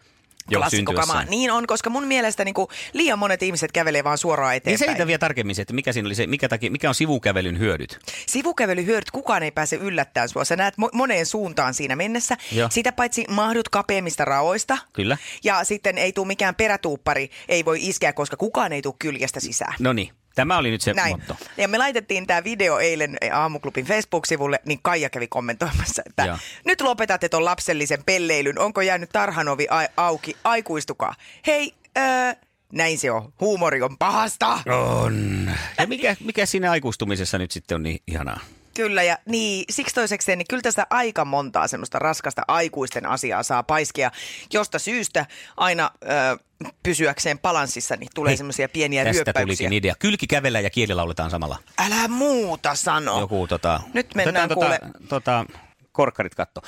Joo, 0.50 0.60
klassikkokamaa. 0.60 1.24
Niin 1.24 1.50
on, 1.50 1.66
koska 1.66 1.90
mun 1.90 2.04
mielestä 2.04 2.44
niin 2.44 2.54
kuin, 2.54 2.68
liian 2.92 3.18
monet 3.18 3.42
ihmiset 3.42 3.72
kävelee 3.72 4.04
vaan 4.04 4.18
suoraan 4.18 4.50
Niin 4.50 4.56
eteenpäin. 4.56 4.78
selitä 4.78 5.06
vielä 5.06 5.18
tarkemmin 5.18 5.60
että 5.60 5.74
mikä 5.74 5.92
siinä 5.92 6.06
oli 6.06 6.14
se, 6.14 6.26
mikä, 6.26 6.48
takia, 6.48 6.70
mikä 6.70 6.88
on 6.88 6.94
sivukävelyn 6.94 7.58
hyödyt? 7.58 7.98
Sivukävelyhyödyt, 8.26 9.10
kukaan 9.10 9.42
ei 9.42 9.50
pääse 9.50 9.76
yllättämään 9.76 10.28
sua. 10.28 10.44
Sä 10.44 10.56
näet 10.56 10.74
mo- 10.74 10.88
moneen 10.92 11.26
suuntaan 11.26 11.74
siinä 11.74 11.96
mennessä. 11.96 12.36
Joo. 12.52 12.68
Sitä 12.72 12.92
paitsi 12.92 13.24
mahdut 13.30 13.68
kapeammista 13.68 14.24
raoista. 14.24 14.78
Kyllä. 14.92 15.16
Ja 15.44 15.64
sitten 15.64 15.98
ei 15.98 16.12
tule 16.12 16.26
mikään 16.26 16.54
perätuuppari, 16.54 17.30
ei 17.48 17.64
voi 17.64 17.78
iskeä, 17.88 18.12
koska 18.12 18.36
kukaan 18.36 18.72
ei 18.72 18.82
tule 18.82 18.94
kyljestä 18.98 19.40
sisään. 19.40 19.74
No 19.80 19.92
niin, 19.92 20.10
tämä 20.34 20.58
oli 20.58 20.70
nyt 20.70 20.80
se 20.80 20.92
Näin. 20.94 21.16
motto. 21.18 21.36
Ja 21.56 21.68
me 21.68 21.78
laitettiin 21.78 22.26
tämä 22.26 22.44
video 22.44 22.78
eilen 22.78 23.16
aamuklubin 23.32 23.84
Facebook-sivulle, 23.86 24.60
niin 24.66 24.78
Kaija 24.82 25.10
kävi 25.10 25.26
kommentoimassa, 25.26 26.02
että 26.06 26.24
Joo. 26.24 26.38
nyt 26.64 26.80
lopetatte 26.80 27.28
ton 27.28 27.44
lapsellisen 27.44 28.04
pelleilyn. 28.04 28.58
Onko 28.58 28.80
jäänyt 28.80 29.10
tarhanovi 29.12 29.66
a- 29.70 29.88
auki? 29.96 30.36
Aikuistukaa. 30.44 31.14
Hei, 31.46 31.74
öö, 31.98 32.04
näin 32.72 32.98
se 32.98 33.10
on. 33.10 33.32
Huumori 33.40 33.82
on 33.82 33.98
pahasta. 33.98 34.58
On. 35.02 35.50
Ja 35.78 35.86
mikä, 35.86 36.16
mikä 36.24 36.46
siinä 36.46 36.70
aikuistumisessa 36.70 37.38
nyt 37.38 37.50
sitten 37.50 37.74
on 37.74 37.82
niin 37.82 37.98
ihanaa? 38.06 38.40
Kyllä, 38.74 39.02
ja 39.02 39.18
niin, 39.26 39.64
siksi 39.70 39.94
toisekseen, 39.94 40.38
niin 40.38 40.46
kyllä 40.50 40.62
tästä 40.62 40.86
aika 40.90 41.24
montaa 41.24 41.68
semmoista 41.68 41.98
raskasta 41.98 42.42
aikuisten 42.48 43.06
asiaa 43.06 43.42
saa 43.42 43.62
paiskia, 43.62 44.10
josta 44.52 44.78
syystä 44.78 45.26
aina 45.56 45.90
ö, 46.02 46.38
pysyäkseen 46.82 47.38
balanssissa, 47.38 47.96
niin 47.96 48.08
tulee 48.14 48.36
semmoisia 48.36 48.68
pieniä 48.68 49.04
Tästä 49.04 49.12
ryöppäyksiä. 49.24 49.42
tulikin 49.46 49.72
idea. 49.72 49.94
Kylki 49.98 50.26
kävellä 50.26 50.60
ja 50.60 50.70
kieli 50.70 50.94
lauletaan 50.94 51.30
samalla. 51.30 51.58
Älä 51.78 52.08
muuta 52.08 52.74
sano. 52.74 53.20
Joku 53.20 53.46
tota... 53.46 53.80
Nyt 53.92 54.14
mennään 54.14 54.52
otetaan 54.52 54.78
kuule- 54.78 54.92
tota, 55.08 55.08
tota, 55.08 55.44
korkkarit 55.92 56.34
katto. 56.34 56.60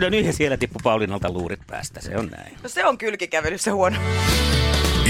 No 0.00 0.08
niin, 0.10 0.34
siellä 0.34 0.56
tippu 0.56 0.78
Paulinalta 0.82 1.32
luurit 1.32 1.60
päästä, 1.66 2.00
se 2.00 2.16
on 2.16 2.26
näin. 2.26 2.56
No 2.62 2.68
se 2.68 2.86
on 2.86 2.98
kylkikävelyssä 2.98 3.72
huono. 3.72 3.96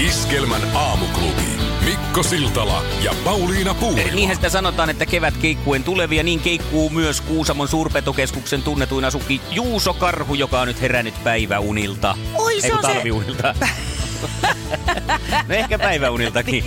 Iskelmän 0.07 0.61
aamuklubi. 0.75 1.54
Mikko 1.85 2.23
Siltala 2.23 2.83
ja 3.03 3.13
Pauliina 3.23 3.73
Puurila. 3.73 4.11
Niinhän 4.11 4.35
sitä 4.35 4.49
sanotaan, 4.49 4.89
että 4.89 5.05
kevät 5.05 5.37
keikkuen 5.37 5.83
tulevia, 5.83 6.23
niin 6.23 6.39
keikkuu 6.39 6.89
myös 6.89 7.21
Kuusamon 7.21 7.67
suurpetokeskuksen 7.67 8.63
tunnetuin 8.63 9.05
asukki 9.05 9.41
Juuso 9.51 9.93
Karhu, 9.93 10.33
joka 10.33 10.61
on 10.61 10.67
nyt 10.67 10.81
herännyt 10.81 11.23
päiväunilta. 11.23 12.17
Oi, 12.33 12.61
se 12.61 12.67
Ei 12.67 12.73
on 12.73 12.79
se- 12.81 12.87
talviunilta. 12.87 13.55
no 15.47 15.55
ehkä 15.55 15.79
päiväuniltakin. 15.79 16.63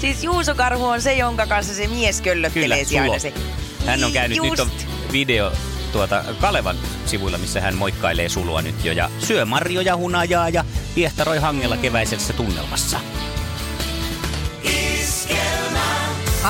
Siis 0.00 0.24
Juuso 0.24 0.54
Karhu 0.54 0.84
on 0.84 1.02
se, 1.02 1.14
jonka 1.14 1.46
kanssa 1.46 1.74
se 1.74 1.86
mies 1.86 2.20
köllöttelee 2.20 2.84
Kyllä, 2.84 3.02
aina 3.02 3.18
se. 3.18 3.32
Hän 3.86 4.04
on 4.04 4.12
käynyt, 4.12 4.36
Just. 4.36 4.50
nyt 4.50 4.60
on 4.60 4.70
video 5.12 5.52
tuota 5.92 6.24
Kalevan 6.40 6.76
sivuilla, 7.06 7.38
missä 7.38 7.60
hän 7.60 7.74
moikkailee 7.74 8.28
Sulua 8.28 8.62
nyt 8.62 8.84
jo 8.84 8.92
ja 8.92 9.10
syö 9.18 9.44
marjoja, 9.44 9.96
hunajaa 9.96 10.48
ja 10.48 10.64
piehtaroi 10.94 11.38
hangella 11.38 11.76
keväisessä 11.76 12.32
tunnelmassa. 12.32 13.00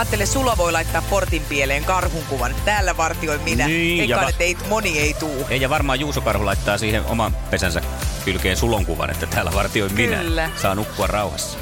Ajattele, 0.01 0.27
sulla 0.27 0.57
voi 0.57 0.73
laittaa 0.73 1.03
portin 1.11 1.43
pieleen 1.49 1.85
karhun 1.85 2.25
kuvan. 2.29 2.55
Täällä 2.65 2.97
vartioin 2.97 3.41
minä. 3.41 3.67
Niin, 3.67 4.01
Eikä 4.01 4.15
ja 4.15 4.21
va- 4.23 4.29
että 4.29 4.45
ei, 4.45 4.57
moni 4.69 4.99
ei 4.99 5.15
tuu. 5.15 5.47
Ei, 5.51 5.61
ja 5.61 5.71
varmaan 5.71 6.01
Juuso 6.01 6.21
Karhu 6.21 6.47
laittaa 6.47 6.79
siihen 6.79 7.05
oman 7.05 7.37
pesänsä 7.51 7.81
kylkeen 8.25 8.57
sulon 8.57 8.87
kuvan, 8.87 9.11
että 9.11 9.27
täällä 9.27 9.53
vartioin 9.55 9.93
minä. 9.95 10.17
Kyllä. 10.17 10.51
Saa 10.57 10.75
nukkua 10.75 11.07
rauhassa. 11.07 11.59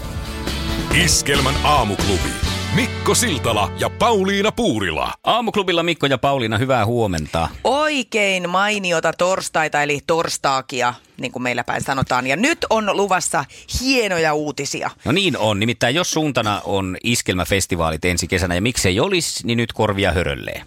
Iskelmän 1.04 1.54
aamuklubi. 1.64 2.28
Mikko 2.74 3.14
Siltala 3.14 3.72
ja 3.78 3.90
Pauliina 3.90 4.52
Puurila. 4.52 5.12
Aamuklubilla 5.24 5.82
Mikko 5.82 6.06
ja 6.06 6.18
Pauliina, 6.18 6.58
hyvää 6.58 6.86
huomenta. 6.86 7.48
Oikein 7.88 8.50
mainiota 8.50 9.12
torstaita, 9.12 9.82
eli 9.82 10.00
torstaakia, 10.06 10.94
niin 11.20 11.32
kuin 11.32 11.42
meillä 11.42 11.64
päin 11.64 11.84
sanotaan. 11.84 12.26
Ja 12.26 12.36
nyt 12.36 12.66
on 12.70 12.96
luvassa 12.96 13.44
hienoja 13.80 14.34
uutisia. 14.34 14.90
No 15.04 15.12
niin 15.12 15.38
on, 15.38 15.60
nimittäin 15.60 15.94
jos 15.94 16.10
suuntana 16.10 16.60
on 16.64 16.96
iskelmäfestivaalit 17.04 18.04
ensi 18.04 18.28
kesänä 18.28 18.54
ja 18.54 18.60
miksei 18.60 19.00
olisi, 19.00 19.46
niin 19.46 19.56
nyt 19.56 19.72
korvia 19.72 20.12
höröllee. 20.12 20.62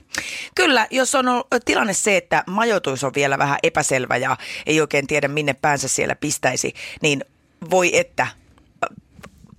Kyllä, 0.56 0.88
jos 0.92 1.16
on 1.16 1.26
tilanne 1.66 1.94
se, 1.94 2.18
että 2.18 2.44
majoitus 2.48 3.04
on 3.04 3.12
vielä 3.16 3.38
vähän 3.38 3.60
epäselvä 3.64 4.18
ja 4.18 4.38
ei 4.66 4.82
oikein 4.82 5.08
tiedä 5.08 5.28
minne 5.28 5.54
päänsä 5.54 5.88
siellä 5.88 6.16
pistäisi, 6.16 6.74
niin 7.02 7.26
voi 7.70 7.98
että 7.98 8.28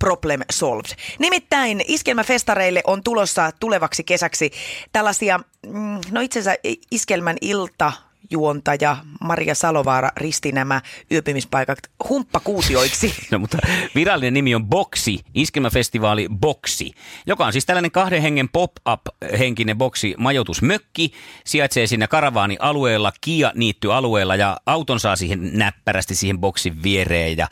problem 0.03 0.41
solved. 0.51 0.85
Nimittäin 1.19 1.81
iskelmäfestareille 1.87 2.81
on 2.87 3.03
tulossa 3.03 3.51
tulevaksi 3.59 4.03
kesäksi 4.03 4.51
tällaisia, 4.91 5.39
mm, 5.67 5.99
no 6.11 6.21
itse 6.21 6.39
asiassa 6.39 6.61
iskelmän 6.91 7.37
ilta 7.41 7.91
juontaja 8.31 8.97
Maria 9.21 9.55
Salovaara 9.55 10.09
risti 10.17 10.51
nämä 10.51 10.81
yöpymispaikat 11.11 11.79
humppakuutioiksi. 12.09 13.13
No 13.31 13.39
mutta 13.39 13.57
virallinen 13.95 14.33
nimi 14.33 14.55
on 14.55 14.65
Boksi, 14.65 15.19
iskelmäfestivaali 15.33 16.27
Boksi, 16.39 16.91
joka 17.27 17.45
on 17.45 17.51
siis 17.51 17.65
tällainen 17.65 17.91
kahden 17.91 18.21
hengen 18.21 18.49
pop-up-henkinen 18.49 19.77
boksi 19.77 20.15
majoitusmökki. 20.17 21.13
Sijaitsee 21.45 21.87
siinä 21.87 22.07
karavaani-alueella, 22.07 23.11
Kia-niitty-alueella 23.21 24.35
ja 24.35 24.57
auton 24.65 24.99
saa 24.99 25.15
siihen 25.15 25.49
näppärästi 25.53 26.15
siihen 26.15 26.39
boksin 26.39 26.83
viereen 26.83 27.37
ja 27.37 27.47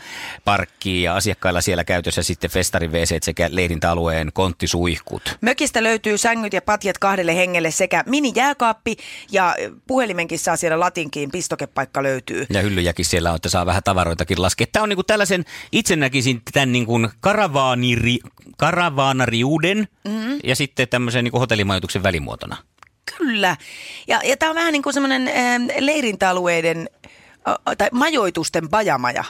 parkkiin 0.46 1.04
ja 1.04 1.16
asiakkailla 1.16 1.62
siellä 1.62 1.84
käytössä 1.84 2.24
sitten 2.24 2.50
festarin 2.50 2.92
WC 2.92 3.24
sekä 3.24 3.50
leidintäalueen 3.52 4.30
konttisuihkut. 4.34 5.38
Mökistä 5.42 5.84
löytyy 5.84 6.18
sängyt 6.18 6.54
ja 6.54 6.62
patjat 6.62 6.98
kahdelle 6.98 7.36
hengelle 7.36 7.72
sekä 7.72 8.04
mini-jääkaappi 8.08 8.96
ja 9.32 9.56
puhelimenkin 9.88 10.40
saa 10.40 10.56
siellä 10.62 10.80
latinkiin, 10.80 11.32
pistokepaikka 11.32 12.04
löytyy. 12.04 12.46
Ja 12.50 12.62
hyllyjäkin 12.62 13.06
siellä 13.06 13.30
on, 13.30 13.36
että 13.36 13.50
saa 13.50 13.66
vähän 13.66 13.84
tavaroitakin 13.84 14.42
laskea. 14.42 14.68
Tämä 14.72 14.84
on 14.84 14.90
niin 14.90 14.98
kuin 14.98 15.06
tällaisen, 15.06 15.46
itse 15.72 15.96
näkisin 15.96 16.42
tämän 16.54 16.72
niin 16.72 16.86
kuin 16.86 17.10
karavaaniri, 17.20 18.20
karavaanariuden 18.58 19.88
mm-hmm. 20.08 20.40
ja 20.44 20.56
sitten 20.56 20.88
tämmöisen 20.88 21.24
niin 21.24 21.32
kuin 21.32 21.40
hotellimajoituksen 21.40 22.04
välimuotona. 22.04 22.58
Kyllä. 23.18 23.58
Ja, 24.08 24.22
ja 24.24 24.38
tämä 24.38 24.50
on 24.50 24.56
vähän 24.56 24.74
niin 24.74 24.84
kuin 24.84 24.94
semmoinen 24.94 25.28
äh, 25.28 25.78
leirintäalueiden 25.80 26.90
äh, 27.48 27.56
tai 27.78 27.90
majoitusten 27.92 28.70
bajamaja. 28.70 29.24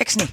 Eks 0.00 0.16
niin? 0.16 0.28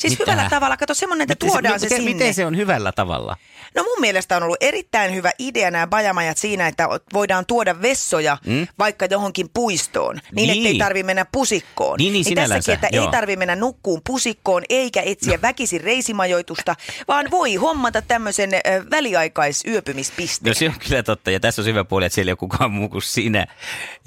Siis 0.00 0.18
Mitä? 0.18 0.32
hyvällä 0.32 0.50
tavalla. 0.50 0.76
Kato 0.76 0.94
semmoinen, 0.94 1.22
että 1.30 1.44
Miten 1.44 1.48
tuodaan 1.48 1.80
se, 1.80 1.86
miten, 1.86 1.98
sinne. 1.98 2.12
Miten 2.12 2.34
se 2.34 2.46
on 2.46 2.56
hyvällä 2.56 2.92
tavalla? 2.92 3.36
No 3.74 3.82
mun 3.82 4.00
mielestä 4.00 4.36
on 4.36 4.42
ollut 4.42 4.56
erittäin 4.60 5.14
hyvä 5.14 5.30
idea 5.38 5.70
nämä 5.70 5.86
bajamajat 5.86 6.38
siinä, 6.38 6.66
että 6.66 6.88
voidaan 7.12 7.46
tuoda 7.46 7.82
vessoja 7.82 8.38
mm? 8.46 8.66
vaikka 8.78 9.06
johonkin 9.10 9.48
puistoon. 9.54 10.20
Niin, 10.32 10.46
Niin. 10.46 10.66
ettei 10.66 10.78
tarvi 10.78 11.02
mennä 11.02 11.26
pusikkoon. 11.32 11.98
Niin, 11.98 12.12
niin, 12.12 12.24
sinällänsä, 12.24 12.54
tässäkin, 12.72 12.84
että 12.84 12.96
joo. 12.96 13.06
ei 13.06 13.10
tarvi 13.12 13.36
mennä 13.36 13.56
nukkuun 13.56 14.00
pusikkoon 14.06 14.62
eikä 14.68 15.02
etsiä 15.02 15.36
no. 15.36 15.42
väkisin 15.42 15.80
reisimajoitusta, 15.80 16.76
vaan 17.08 17.30
voi 17.30 17.54
hommata 17.54 18.02
tämmöisen 18.02 18.50
väliaikaisyöpymispisteen. 18.90 20.50
No 20.50 20.54
se 20.54 20.68
on 20.68 20.74
kyllä 20.88 21.02
totta. 21.02 21.30
Ja 21.30 21.40
tässä 21.40 21.62
on 21.62 21.64
se 21.64 21.70
hyvä 21.70 21.84
puoli, 21.84 22.04
että 22.06 22.14
siellä 22.14 22.28
ei 22.30 22.32
ole 22.32 22.36
kukaan 22.36 22.70
muu 22.70 22.88
kuin 22.88 23.02
sinä. 23.02 23.46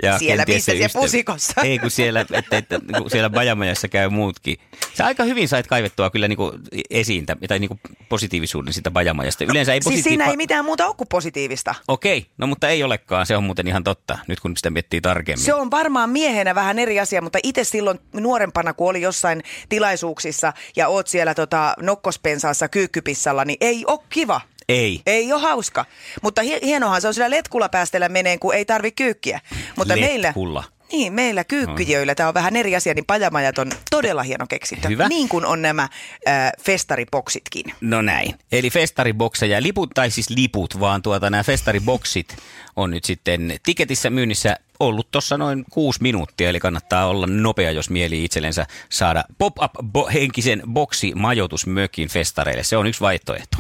Ja 0.03 0.19
Siellä 0.19 0.43
missä 0.47 0.65
se 0.71 0.77
siellä 0.77 1.01
pusikossa. 1.01 1.61
Ei, 1.63 1.79
kun 1.79 1.91
siellä, 1.91 2.25
että, 2.33 2.57
että, 2.57 2.79
kun 2.97 3.09
siellä 3.09 3.29
bajamajassa 3.29 3.87
käy 3.87 4.09
muutkin. 4.09 4.57
Sä 4.97 5.05
aika 5.05 5.23
hyvin 5.23 5.47
sait 5.47 5.67
kaivettua 5.83 6.09
kyllä 6.09 6.27
niin 6.27 6.37
kuin 6.37 6.61
esiin, 6.89 7.25
tai 7.25 7.59
niin 7.59 7.67
kuin 7.67 7.79
positiivisuuden 8.09 8.73
siitä 8.73 8.91
bajamajasta. 8.91 9.43
Yleensä 9.43 9.73
ei 9.73 9.81
Siis 9.81 9.95
positiiv- 9.95 10.03
siinä 10.03 10.29
ei 10.29 10.37
mitään 10.37 10.65
muuta 10.65 10.87
ole 10.87 10.95
kuin 10.95 11.07
positiivista. 11.07 11.75
Okei, 11.87 12.25
no 12.37 12.47
mutta 12.47 12.69
ei 12.69 12.83
olekaan. 12.83 13.25
Se 13.25 13.37
on 13.37 13.43
muuten 13.43 13.67
ihan 13.67 13.83
totta, 13.83 14.17
nyt 14.27 14.39
kun 14.39 14.57
sitä 14.57 14.69
miettii 14.69 15.01
tarkemmin. 15.01 15.45
Se 15.45 15.53
on 15.53 15.71
varmaan 15.71 16.09
miehenä 16.09 16.55
vähän 16.55 16.79
eri 16.79 16.99
asia, 16.99 17.21
mutta 17.21 17.39
itse 17.43 17.63
silloin 17.63 17.99
nuorempana, 18.13 18.73
kun 18.73 18.89
oli 18.89 19.01
jossain 19.01 19.43
tilaisuuksissa 19.69 20.53
ja 20.75 20.87
oot 20.87 21.07
siellä 21.07 21.33
tota, 21.33 21.73
nokkospensaassa 21.79 22.67
kyykkypissalla, 22.69 23.45
niin 23.45 23.57
ei 23.61 23.83
ole 23.87 23.99
kiva. 24.09 24.41
Ei. 24.69 25.01
Ei 25.05 25.33
ole 25.33 25.41
hauska. 25.41 25.85
Mutta 26.21 26.41
hi- 26.41 26.59
hienohan 26.61 27.01
se 27.01 27.07
on 27.07 27.13
sillä 27.13 27.29
letkula 27.29 27.69
meneen, 28.09 28.39
kun 28.39 28.55
ei 28.55 28.65
tarvi 28.65 28.91
kyykkiä. 28.91 29.39
Mutta 29.77 29.95
meillä, 29.95 30.27
Letkulla. 30.27 30.63
Niin, 30.93 31.13
meillä 31.13 31.43
kyykkyjöillä 31.43 32.15
tämä 32.15 32.29
on 32.29 32.33
vähän 32.33 32.55
eri 32.55 32.75
asia, 32.75 32.93
niin 32.93 33.05
pajamajat 33.05 33.57
on 33.57 33.71
todella 33.89 34.23
hieno 34.23 34.47
keksintö. 34.47 34.87
Hyvä. 34.87 35.07
Niin 35.07 35.29
kuin 35.29 35.45
on 35.45 35.61
nämä 35.61 35.83
äh, 35.83 36.51
festariboksitkin. 36.61 37.65
No 37.81 38.01
näin. 38.01 38.35
Eli 38.51 38.69
festaribokseja, 38.69 39.61
liput, 39.61 39.89
tai 39.93 40.11
siis 40.11 40.29
liput, 40.29 40.79
vaan 40.79 41.01
tuota, 41.01 41.29
nämä 41.29 41.43
festariboksit 41.43 42.37
on 42.75 42.91
nyt 42.91 43.03
sitten 43.03 43.59
tiketissä 43.63 44.09
myynnissä 44.09 44.55
ollut 44.79 45.11
tuossa 45.11 45.37
noin 45.37 45.65
kuusi 45.71 46.01
minuuttia, 46.01 46.49
eli 46.49 46.59
kannattaa 46.59 47.07
olla 47.07 47.27
nopea, 47.27 47.71
jos 47.71 47.89
mieli 47.89 48.23
itsellensä 48.23 48.65
saada 48.89 49.23
pop-up-henkisen 49.37 50.61
boksi 50.73 51.11
majoitusmökin 51.15 52.09
festareille. 52.09 52.63
Se 52.63 52.77
on 52.77 52.87
yksi 52.87 53.01
vaihtoehto. 53.01 53.57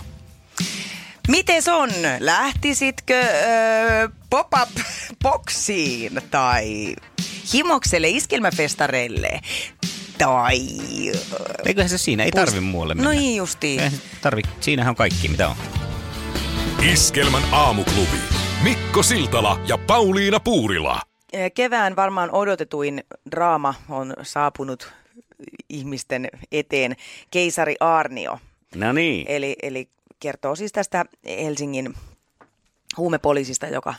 Mites 1.27 1.67
on? 1.67 1.89
Lähtisitkö 2.19 3.21
öö, 3.21 4.09
pop-up-boksiin 4.29 6.21
tai 6.31 6.95
himokselle 7.53 8.09
iskelmäfestareille? 8.09 9.39
Tai... 10.17 10.57
Eiköhän 11.65 11.89
se 11.89 11.97
siinä, 11.97 12.23
ei 12.23 12.31
tarvi 12.31 12.59
muualle 12.59 12.95
mennä. 12.95 13.09
No 13.13 13.19
niin 13.19 13.37
justiin. 13.37 13.79
Eihän 13.79 13.99
Tarvi, 14.21 14.41
siinähän 14.59 14.89
on 14.89 14.95
kaikki, 14.95 15.27
mitä 15.27 15.49
on. 15.49 15.55
Iskelmän 16.93 17.43
aamuklubi. 17.51 18.17
Mikko 18.63 19.03
Siltala 19.03 19.59
ja 19.67 19.77
Pauliina 19.77 20.39
Puurila. 20.39 21.01
eh, 21.33 21.51
kevään 21.53 21.95
varmaan 21.95 22.31
odotetuin 22.31 23.03
draama 23.31 23.73
on 23.89 24.13
saapunut 24.23 24.93
ihmisten 25.69 26.27
eteen, 26.51 26.95
keisari 27.31 27.75
Arnio. 27.79 28.39
No 28.75 28.93
niin. 28.93 29.25
Eli, 29.29 29.55
eli 29.63 29.89
kertoo 30.23 30.55
siis 30.55 30.71
tästä 30.71 31.05
Helsingin 31.25 31.93
huumepoliisista, 32.97 33.67
joka 33.67 33.93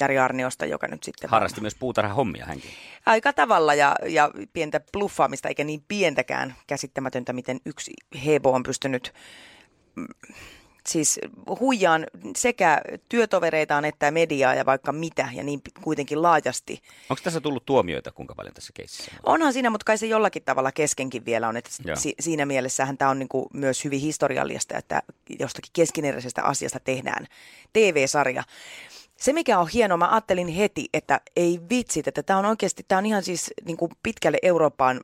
Jari 0.00 0.18
Arniosta, 0.18 0.66
joka 0.66 0.88
nyt 0.88 1.02
sitten... 1.02 1.30
Harrasti 1.30 1.60
myös 1.60 1.74
puutarhahommia 1.74 2.46
hänkin. 2.46 2.70
Aika 3.06 3.32
tavalla 3.32 3.74
ja, 3.74 3.96
ja 4.06 4.30
pientä 4.52 4.80
bluffaamista, 4.92 5.48
eikä 5.48 5.64
niin 5.64 5.84
pientäkään 5.88 6.54
käsittämätöntä, 6.66 7.32
miten 7.32 7.60
yksi 7.66 7.92
hebo 8.26 8.52
on 8.52 8.62
pystynyt 8.62 9.14
mm, 9.96 10.06
siis 10.88 11.20
huijaan 11.60 12.06
sekä 12.36 12.80
työtovereitaan 13.08 13.84
että 13.84 14.10
mediaa 14.10 14.54
ja 14.54 14.66
vaikka 14.66 14.92
mitä 14.92 15.28
ja 15.32 15.44
niin 15.44 15.60
kuitenkin 15.82 16.22
laajasti. 16.22 16.82
Onko 17.10 17.20
tässä 17.24 17.40
tullut 17.40 17.66
tuomioita 17.66 18.12
kuinka 18.12 18.34
paljon 18.34 18.54
tässä 18.54 18.72
keississä? 18.74 19.12
Onhan 19.22 19.52
siinä, 19.52 19.70
mutta 19.70 19.84
kai 19.84 19.98
se 19.98 20.06
jollakin 20.06 20.42
tavalla 20.42 20.72
keskenkin 20.72 21.24
vielä 21.24 21.48
on. 21.48 21.56
Että 21.56 21.70
si- 21.94 22.14
siinä 22.20 22.46
mielessähän 22.46 22.98
tämä 22.98 23.10
on 23.10 23.18
niin 23.18 23.28
kuin 23.28 23.46
myös 23.52 23.84
hyvin 23.84 24.00
historiallista, 24.00 24.78
että 24.78 25.02
jostakin 25.38 25.70
keskeneräisestä 25.72 26.42
asiasta 26.42 26.80
tehdään 26.80 27.26
TV-sarja. 27.72 28.42
Se, 29.16 29.32
mikä 29.32 29.58
on 29.58 29.68
hienoa, 29.68 29.96
mä 29.96 30.10
ajattelin 30.10 30.48
heti, 30.48 30.88
että 30.94 31.20
ei 31.36 31.60
vitsit, 31.70 32.08
että 32.08 32.22
tämä 32.22 32.38
on 32.38 32.44
oikeasti, 32.46 32.84
tämä 32.88 32.98
on 32.98 33.06
ihan 33.06 33.22
siis 33.22 33.50
niin 33.64 33.76
kuin 33.76 33.92
pitkälle 34.02 34.38
Eurooppaan 34.42 35.00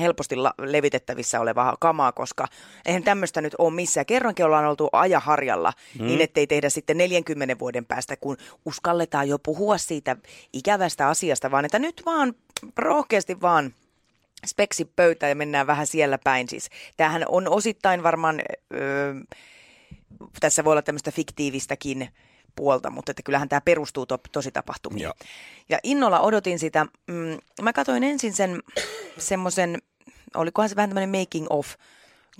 helposti 0.00 0.36
la- 0.36 0.54
levitettävissä 0.58 1.40
olevaa 1.40 1.76
kamaa, 1.80 2.12
koska 2.12 2.46
eihän 2.86 3.02
tämmöistä 3.02 3.40
nyt 3.40 3.54
ole 3.58 3.74
missään. 3.74 4.06
Kerrankin 4.06 4.44
ollaan 4.44 4.64
oltu 4.64 4.88
ajaharjalla 4.92 5.72
hmm. 5.98 6.06
niin, 6.06 6.20
ettei 6.20 6.46
tehdä 6.46 6.68
sitten 6.68 6.98
40 6.98 7.58
vuoden 7.58 7.84
päästä, 7.84 8.16
kun 8.16 8.36
uskalletaan 8.66 9.28
jo 9.28 9.38
puhua 9.38 9.78
siitä 9.78 10.16
ikävästä 10.52 11.08
asiasta, 11.08 11.50
vaan 11.50 11.64
että 11.64 11.78
nyt 11.78 12.02
vaan 12.06 12.34
rohkeasti 12.78 13.40
vaan 13.40 13.74
speksi 14.46 14.84
pöytä 14.84 15.28
ja 15.28 15.34
mennään 15.34 15.66
vähän 15.66 15.86
siellä 15.86 16.18
päin. 16.18 16.48
Siis 16.48 16.70
tämähän 16.96 17.24
on 17.28 17.48
osittain 17.48 18.02
varmaan, 18.02 18.40
öö, 18.74 19.14
tässä 20.40 20.64
voi 20.64 20.72
olla 20.72 20.82
tämmöistä 20.82 21.10
fiktiivistäkin 21.10 22.08
puolta, 22.56 22.90
mutta 22.90 23.12
että 23.12 23.22
kyllähän 23.22 23.48
tämä 23.48 23.60
perustuu 23.60 24.06
to, 24.06 24.18
tosi 24.32 24.50
tapahtumiin. 24.50 25.02
Joo. 25.02 25.14
Ja 25.68 25.78
innolla 25.82 26.20
odotin 26.20 26.58
sitä. 26.58 26.86
Mm, 27.06 27.38
mä 27.62 27.72
katsoin 27.72 28.04
ensin 28.04 28.32
sen 28.32 28.62
semmoisen, 29.18 29.78
olikohan 30.34 30.68
se 30.68 30.76
vähän 30.76 30.90
tämmöinen 30.90 31.20
making 31.20 31.46
of 31.50 31.74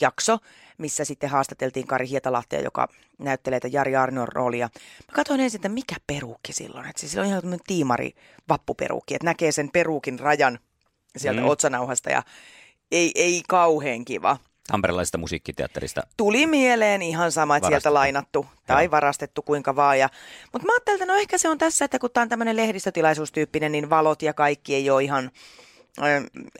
jakso, 0.00 0.38
missä 0.78 1.04
sitten 1.04 1.30
haastateltiin 1.30 1.86
Kari 1.86 2.08
Hietalahtea, 2.08 2.60
joka 2.60 2.88
näyttelee 3.18 3.60
tätä 3.60 3.76
Jari 3.76 3.96
Arnion 3.96 4.28
roolia. 4.28 4.68
Mä 5.08 5.14
katsoin 5.14 5.40
ensin, 5.40 5.58
että 5.58 5.68
mikä 5.68 5.96
peruukki 6.06 6.52
silloin. 6.52 6.88
Että 6.88 7.00
siis 7.00 7.12
sillä 7.12 7.22
on 7.22 7.28
ihan 7.28 7.40
tämmöinen 7.40 7.66
tiimari 7.66 8.14
vappuperuukki, 8.48 9.14
että 9.14 9.24
näkee 9.24 9.52
sen 9.52 9.70
peruukin 9.72 10.18
rajan 10.18 10.58
sieltä 11.16 11.40
mm. 11.40 11.48
otsanauhasta 11.48 12.10
ja 12.10 12.22
ei, 12.92 13.12
ei 13.14 13.42
kauhean 13.48 14.04
kiva. 14.04 14.36
Tamperelaisesta 14.68 15.18
musiikkiteatterista. 15.18 16.02
Tuli 16.16 16.46
mieleen 16.46 17.02
ihan 17.02 17.32
sama, 17.32 17.56
että 17.56 17.66
varastettu. 17.66 17.82
sieltä 17.82 17.94
lainattu 17.94 18.46
tai 18.66 18.84
Joo. 18.84 18.90
varastettu 18.90 19.42
kuinka 19.42 19.76
vaan. 19.76 19.98
Ja, 19.98 20.08
mutta 20.52 20.66
mä 20.66 20.72
ajattelin, 20.72 21.02
että 21.02 21.12
no 21.12 21.18
ehkä 21.18 21.38
se 21.38 21.48
on 21.48 21.58
tässä, 21.58 21.84
että 21.84 21.98
kun 21.98 22.10
tämä 22.10 22.22
on 22.22 22.28
tämmöinen 22.28 22.56
lehdistötilaisuustyyppinen, 22.56 23.72
niin 23.72 23.90
valot 23.90 24.22
ja 24.22 24.34
kaikki 24.34 24.74
ei 24.74 24.90
ole 24.90 25.04
ihan 25.04 25.30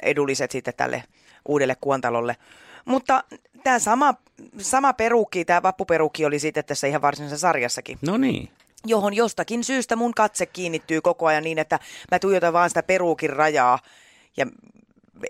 edulliset 0.03 0.51
sitten 0.51 0.75
tälle 0.77 1.05
uudelle 1.49 1.77
kuontalolle. 1.81 2.37
Mutta 2.85 3.25
tämä 3.63 3.79
sama, 3.79 4.15
sama 4.59 4.93
peruukki, 4.93 5.45
tämä 5.45 5.63
vappuperuukki 5.63 6.25
oli 6.25 6.39
sitten 6.39 6.65
tässä 6.65 6.87
ihan 6.87 7.03
varsinaisessa 7.03 7.49
sarjassakin. 7.49 7.99
No 8.03 8.17
niin 8.17 8.51
johon 8.87 9.15
jostakin 9.15 9.65
syystä 9.65 9.97
mun 9.97 10.15
katse 10.15 10.47
kiinnittyy 10.47 11.01
koko 11.01 11.27
ajan 11.27 11.45
niin, 11.45 11.59
että 11.59 11.79
mä 12.11 12.19
tuijotan 12.19 12.53
vaan 12.53 12.71
sitä 12.71 12.83
peruukin 12.83 13.31
rajaa 13.31 13.79
ja 14.37 14.47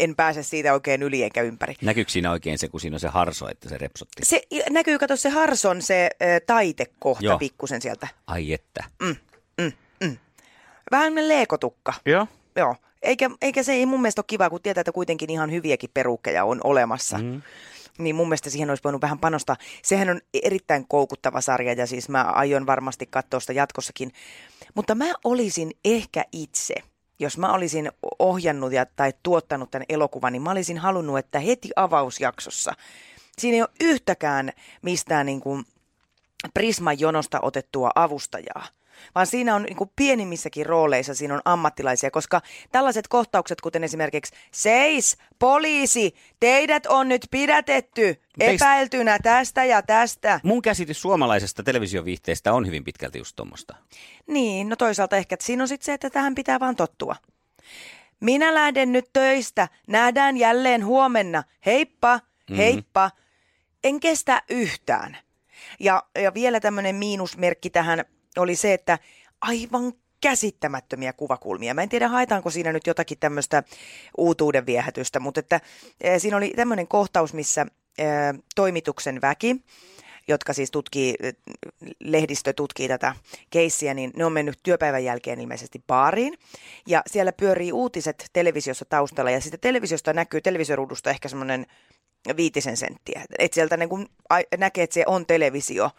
en 0.01 0.17
pääse 0.17 0.43
siitä 0.43 0.73
oikein 0.73 1.03
yli 1.03 1.23
eikä 1.23 1.43
ympäri. 1.43 1.75
Näkyykö 1.83 2.11
siinä 2.11 2.31
oikein 2.31 2.59
se, 2.59 2.69
kun 2.69 2.81
siinä 2.81 2.97
on 2.97 3.01
se 3.01 3.09
harso, 3.09 3.49
että 3.49 3.69
se 3.69 3.79
repsotti? 3.79 4.25
Se 4.25 4.43
näkyy, 4.71 4.99
kato 4.99 5.17
se 5.17 5.29
harson 5.29 5.83
se 5.83 6.11
ä, 6.23 6.41
taitekohta 6.47 7.25
Joo. 7.25 7.39
pikkusen 7.39 7.83
sieltä. 7.83 8.09
Ai 8.27 8.53
että. 8.53 8.85
Mm, 9.03 9.17
mm, 9.61 9.73
mm. 10.01 10.17
Vähän 10.91 11.29
leekotukka. 11.29 11.95
Joo. 12.07 12.27
Joo. 12.57 12.77
Eikä, 13.03 13.31
eikä 13.43 13.63
se 13.63 13.73
ei 13.73 13.87
mun 13.87 14.03
mielestä 14.03 14.21
ole 14.21 14.25
kiva, 14.27 14.51
kun 14.51 14.63
tietää, 14.63 14.81
että 14.81 14.93
kuitenkin 14.93 15.31
ihan 15.31 15.53
hyviäkin 15.53 15.91
perukkeja 15.95 16.45
on 16.45 16.61
olemassa. 16.65 17.19
Mm. 17.19 17.43
Niin 17.99 18.17
mun 18.17 18.29
mielestä 18.29 18.51
siihen 18.51 18.71
olisi 18.71 18.85
voinut 18.85 19.03
vähän 19.03 19.19
panostaa. 19.19 19.57
Sehän 19.83 20.11
on 20.11 20.21
erittäin 20.43 20.89
koukuttava 20.89 21.41
sarja 21.41 21.73
ja 21.73 21.87
siis 21.87 22.09
mä 22.09 22.23
aion 22.23 22.67
varmasti 22.67 23.07
katsoa 23.07 23.41
sitä 23.41 23.53
jatkossakin. 23.53 24.13
Mutta 24.75 24.95
mä 24.95 25.15
olisin 25.25 25.71
ehkä 25.85 26.25
itse– 26.33 26.75
jos 27.23 27.39
mä 27.39 27.53
olisin 27.53 27.93
ohjannut 28.19 28.73
ja, 28.73 28.87
tai 28.87 29.13
tuottanut 29.23 29.71
tämän 29.71 29.87
elokuvan, 29.89 30.33
niin 30.33 30.43
mä 30.43 30.51
olisin 30.51 30.79
halunnut, 30.79 31.19
että 31.19 31.39
heti 31.39 31.69
avausjaksossa 31.77 32.73
siinä 33.39 33.55
ei 33.55 33.63
ole 33.63 33.71
yhtäkään 33.81 34.53
mistään 34.83 35.27
niin 35.27 35.41
kuin 35.41 35.65
Prisman 36.55 37.01
jonosta 37.01 37.39
otettua 37.43 37.91
avustajaa 37.95 38.67
vaan 39.15 39.27
siinä 39.27 39.55
on 39.55 39.63
niin 39.63 39.77
kuin 39.77 39.91
pienimmissäkin 39.97 40.67
rooleissa 40.67 41.15
siinä 41.15 41.35
on 41.35 41.43
ammattilaisia, 41.45 42.11
koska 42.11 42.41
tällaiset 42.73 43.09
kohtaukset, 43.09 43.61
kuten 43.61 43.85
esimerkiksi 43.85 44.35
seis, 44.51 45.17
poliisi, 45.39 46.15
teidät 46.41 46.87
on 46.87 47.09
nyt 47.09 47.27
pidätetty 47.31 48.23
epäiltynä 48.41 49.19
tästä 49.23 49.65
ja 49.65 49.83
tästä. 49.83 50.41
Mun 50.43 50.63
käsitys 50.63 51.03
suomalaisesta 51.03 51.63
televisioviihteestä 51.63 52.53
on 52.53 52.67
hyvin 52.67 52.85
pitkälti 52.85 53.19
just 53.19 53.37
tuommoista. 53.37 53.77
Niin, 54.27 54.69
no 54.69 54.77
toisaalta 54.77 55.17
ehkä 55.17 55.33
että 55.33 55.47
siinä 55.47 55.65
on 55.65 55.69
sitten 55.69 55.87
se, 55.87 55.93
että 55.93 56.11
tähän 56.11 56.35
pitää 56.35 56.61
vaan 56.61 56.77
tottua. 56.77 57.17
Minä 58.21 58.55
lähden 58.55 58.93
nyt 58.93 59.11
töistä, 59.13 59.69
nähdään 59.89 60.37
jälleen 60.37 60.85
huomenna, 60.85 61.43
heippa, 61.67 62.17
mm-hmm. 62.17 62.57
heippa. 62.57 63.09
Mm-hmm. 63.09 63.23
En 63.85 64.01
kestä 64.01 64.43
yhtään. 64.49 65.19
Ja, 65.81 66.03
ja 66.19 66.35
vielä 66.35 66.61
tämmöinen 66.61 66.97
miinusmerkki 66.97 67.71
tähän 67.71 68.05
oli 68.37 68.57
se, 68.57 68.73
että 68.73 68.99
aivan 69.41 69.93
käsittämättömiä 70.21 71.13
kuvakulmia. 71.13 71.75
Mä 71.75 71.83
en 71.83 71.89
tiedä, 71.89 72.09
haetaanko 72.09 72.51
siinä 72.51 72.73
nyt 72.73 72.87
jotakin 72.87 73.19
tämmöistä 73.19 73.63
uutuuden 74.19 74.67
viehätystä, 74.67 75.21
mutta 75.21 75.41
että, 75.41 75.61
e, 76.01 76.19
siinä 76.19 76.37
oli 76.37 76.53
tämmöinen 76.57 76.89
kohtaus, 76.89 77.35
missä 77.35 77.67
e, 77.99 78.05
toimituksen 78.55 79.21
väki, 79.21 79.57
jotka 80.29 80.53
siis 80.53 80.71
tutkii, 80.71 81.15
lehdistö 82.01 82.53
tutkii 82.53 82.89
tätä 82.89 83.15
keissiä, 83.51 83.95
niin 83.95 84.13
ne 84.17 84.25
on 84.25 84.33
mennyt 84.33 84.59
työpäivän 84.63 85.05
jälkeen 85.05 85.41
ilmeisesti 85.41 85.83
baariin. 85.87 86.39
Ja 86.87 87.03
siellä 87.07 87.33
pyörii 87.33 87.73
uutiset 87.73 88.27
televisiossa 88.33 88.85
taustalla 88.85 89.31
ja 89.31 89.41
sitten 89.41 89.61
televisiosta 89.61 90.13
näkyy 90.13 90.41
televisioruudusta 90.41 91.11
ehkä 91.11 91.29
semmoinen 91.29 91.67
viitisen 92.37 92.77
senttiä. 92.77 93.25
Että 93.39 93.55
sieltä 93.55 93.77
niin 93.77 93.89
kun 93.89 94.09
näkee, 94.59 94.85
että 94.85 94.95
se 94.95 95.05
on 95.07 95.27
televisio. 95.27 95.91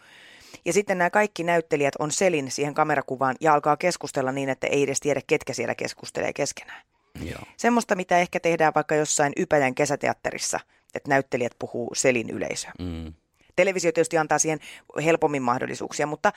Ja 0.64 0.72
sitten 0.72 0.98
nämä 0.98 1.10
kaikki 1.10 1.44
näyttelijät 1.44 1.94
on 1.98 2.10
selin 2.10 2.50
siihen 2.50 2.74
kamerakuvaan 2.74 3.36
ja 3.40 3.54
alkaa 3.54 3.76
keskustella 3.76 4.32
niin, 4.32 4.48
että 4.48 4.66
ei 4.66 4.82
edes 4.82 5.00
tiedä, 5.00 5.20
ketkä 5.26 5.52
siellä 5.52 5.74
keskustelee 5.74 6.32
keskenään. 6.32 6.82
Joo. 7.22 7.40
Semmoista, 7.56 7.96
mitä 7.96 8.18
ehkä 8.18 8.40
tehdään 8.40 8.72
vaikka 8.74 8.94
jossain 8.94 9.32
Ypäjän 9.36 9.74
kesäteatterissa, 9.74 10.60
että 10.94 11.08
näyttelijät 11.08 11.52
puhuu 11.58 11.90
selin 11.94 12.30
yleisö. 12.30 12.68
Mm. 12.78 13.12
Televisio 13.56 13.92
tietysti 13.92 14.18
antaa 14.18 14.38
siihen 14.38 14.58
helpommin 15.04 15.42
mahdollisuuksia, 15.42 16.06
mutta 16.06 16.32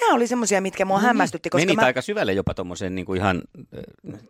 nämä 0.00 0.14
oli 0.14 0.26
semmoisia, 0.26 0.60
mitkä 0.60 0.84
mua 0.84 1.00
no, 1.00 1.06
hämmästytti. 1.06 1.50
Koska 1.50 1.66
Menit 1.66 1.76
mä... 1.76 1.86
aika 1.86 2.02
syvälle 2.02 2.32
jopa 2.32 2.54
tuommoiseen 2.54 2.94
niin 2.94 3.16
ihan 3.16 3.42
äh, 4.14 4.20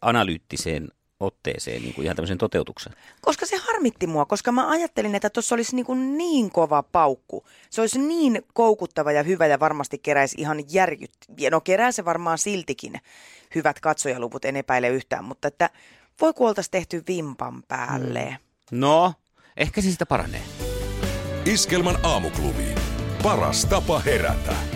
analyyttiseen 0.00 0.88
otteeseen 1.20 1.82
niin 1.82 1.94
kuin 1.94 2.04
ihan 2.04 2.16
tämmöisen 2.16 2.38
toteutuksen? 2.38 2.92
Koska 3.20 3.46
se 3.46 3.56
harmitti 3.56 4.06
mua, 4.06 4.24
koska 4.24 4.52
mä 4.52 4.68
ajattelin, 4.68 5.14
että 5.14 5.30
tuossa 5.30 5.54
olisi 5.54 5.76
niin, 5.76 5.86
kuin 5.86 6.18
niin 6.18 6.50
kova 6.50 6.82
paukku. 6.82 7.46
Se 7.70 7.80
olisi 7.80 7.98
niin 7.98 8.42
koukuttava 8.54 9.12
ja 9.12 9.22
hyvä 9.22 9.46
ja 9.46 9.60
varmasti 9.60 9.98
keräisi 9.98 10.40
ihan 10.40 10.64
järjyt. 10.72 11.10
No 11.50 11.60
kerää 11.60 11.92
se 11.92 12.04
varmaan 12.04 12.38
siltikin 12.38 12.92
hyvät 13.54 13.80
katsojaluvut, 13.80 14.44
en 14.44 14.56
epäile 14.56 14.88
yhtään, 14.88 15.24
mutta 15.24 15.48
että 15.48 15.70
voi 16.20 16.32
kuoltaisi 16.32 16.70
tehty 16.70 17.02
vimpan 17.08 17.62
päälle. 17.68 18.24
Mm. 18.70 18.80
No, 18.80 19.14
ehkä 19.56 19.80
se 19.80 19.90
sitä 19.90 20.06
paranee. 20.06 20.42
Iskelman 21.44 21.98
aamuklubi. 22.02 22.74
Paras 23.22 23.64
tapa 23.64 23.98
herätä. 23.98 24.75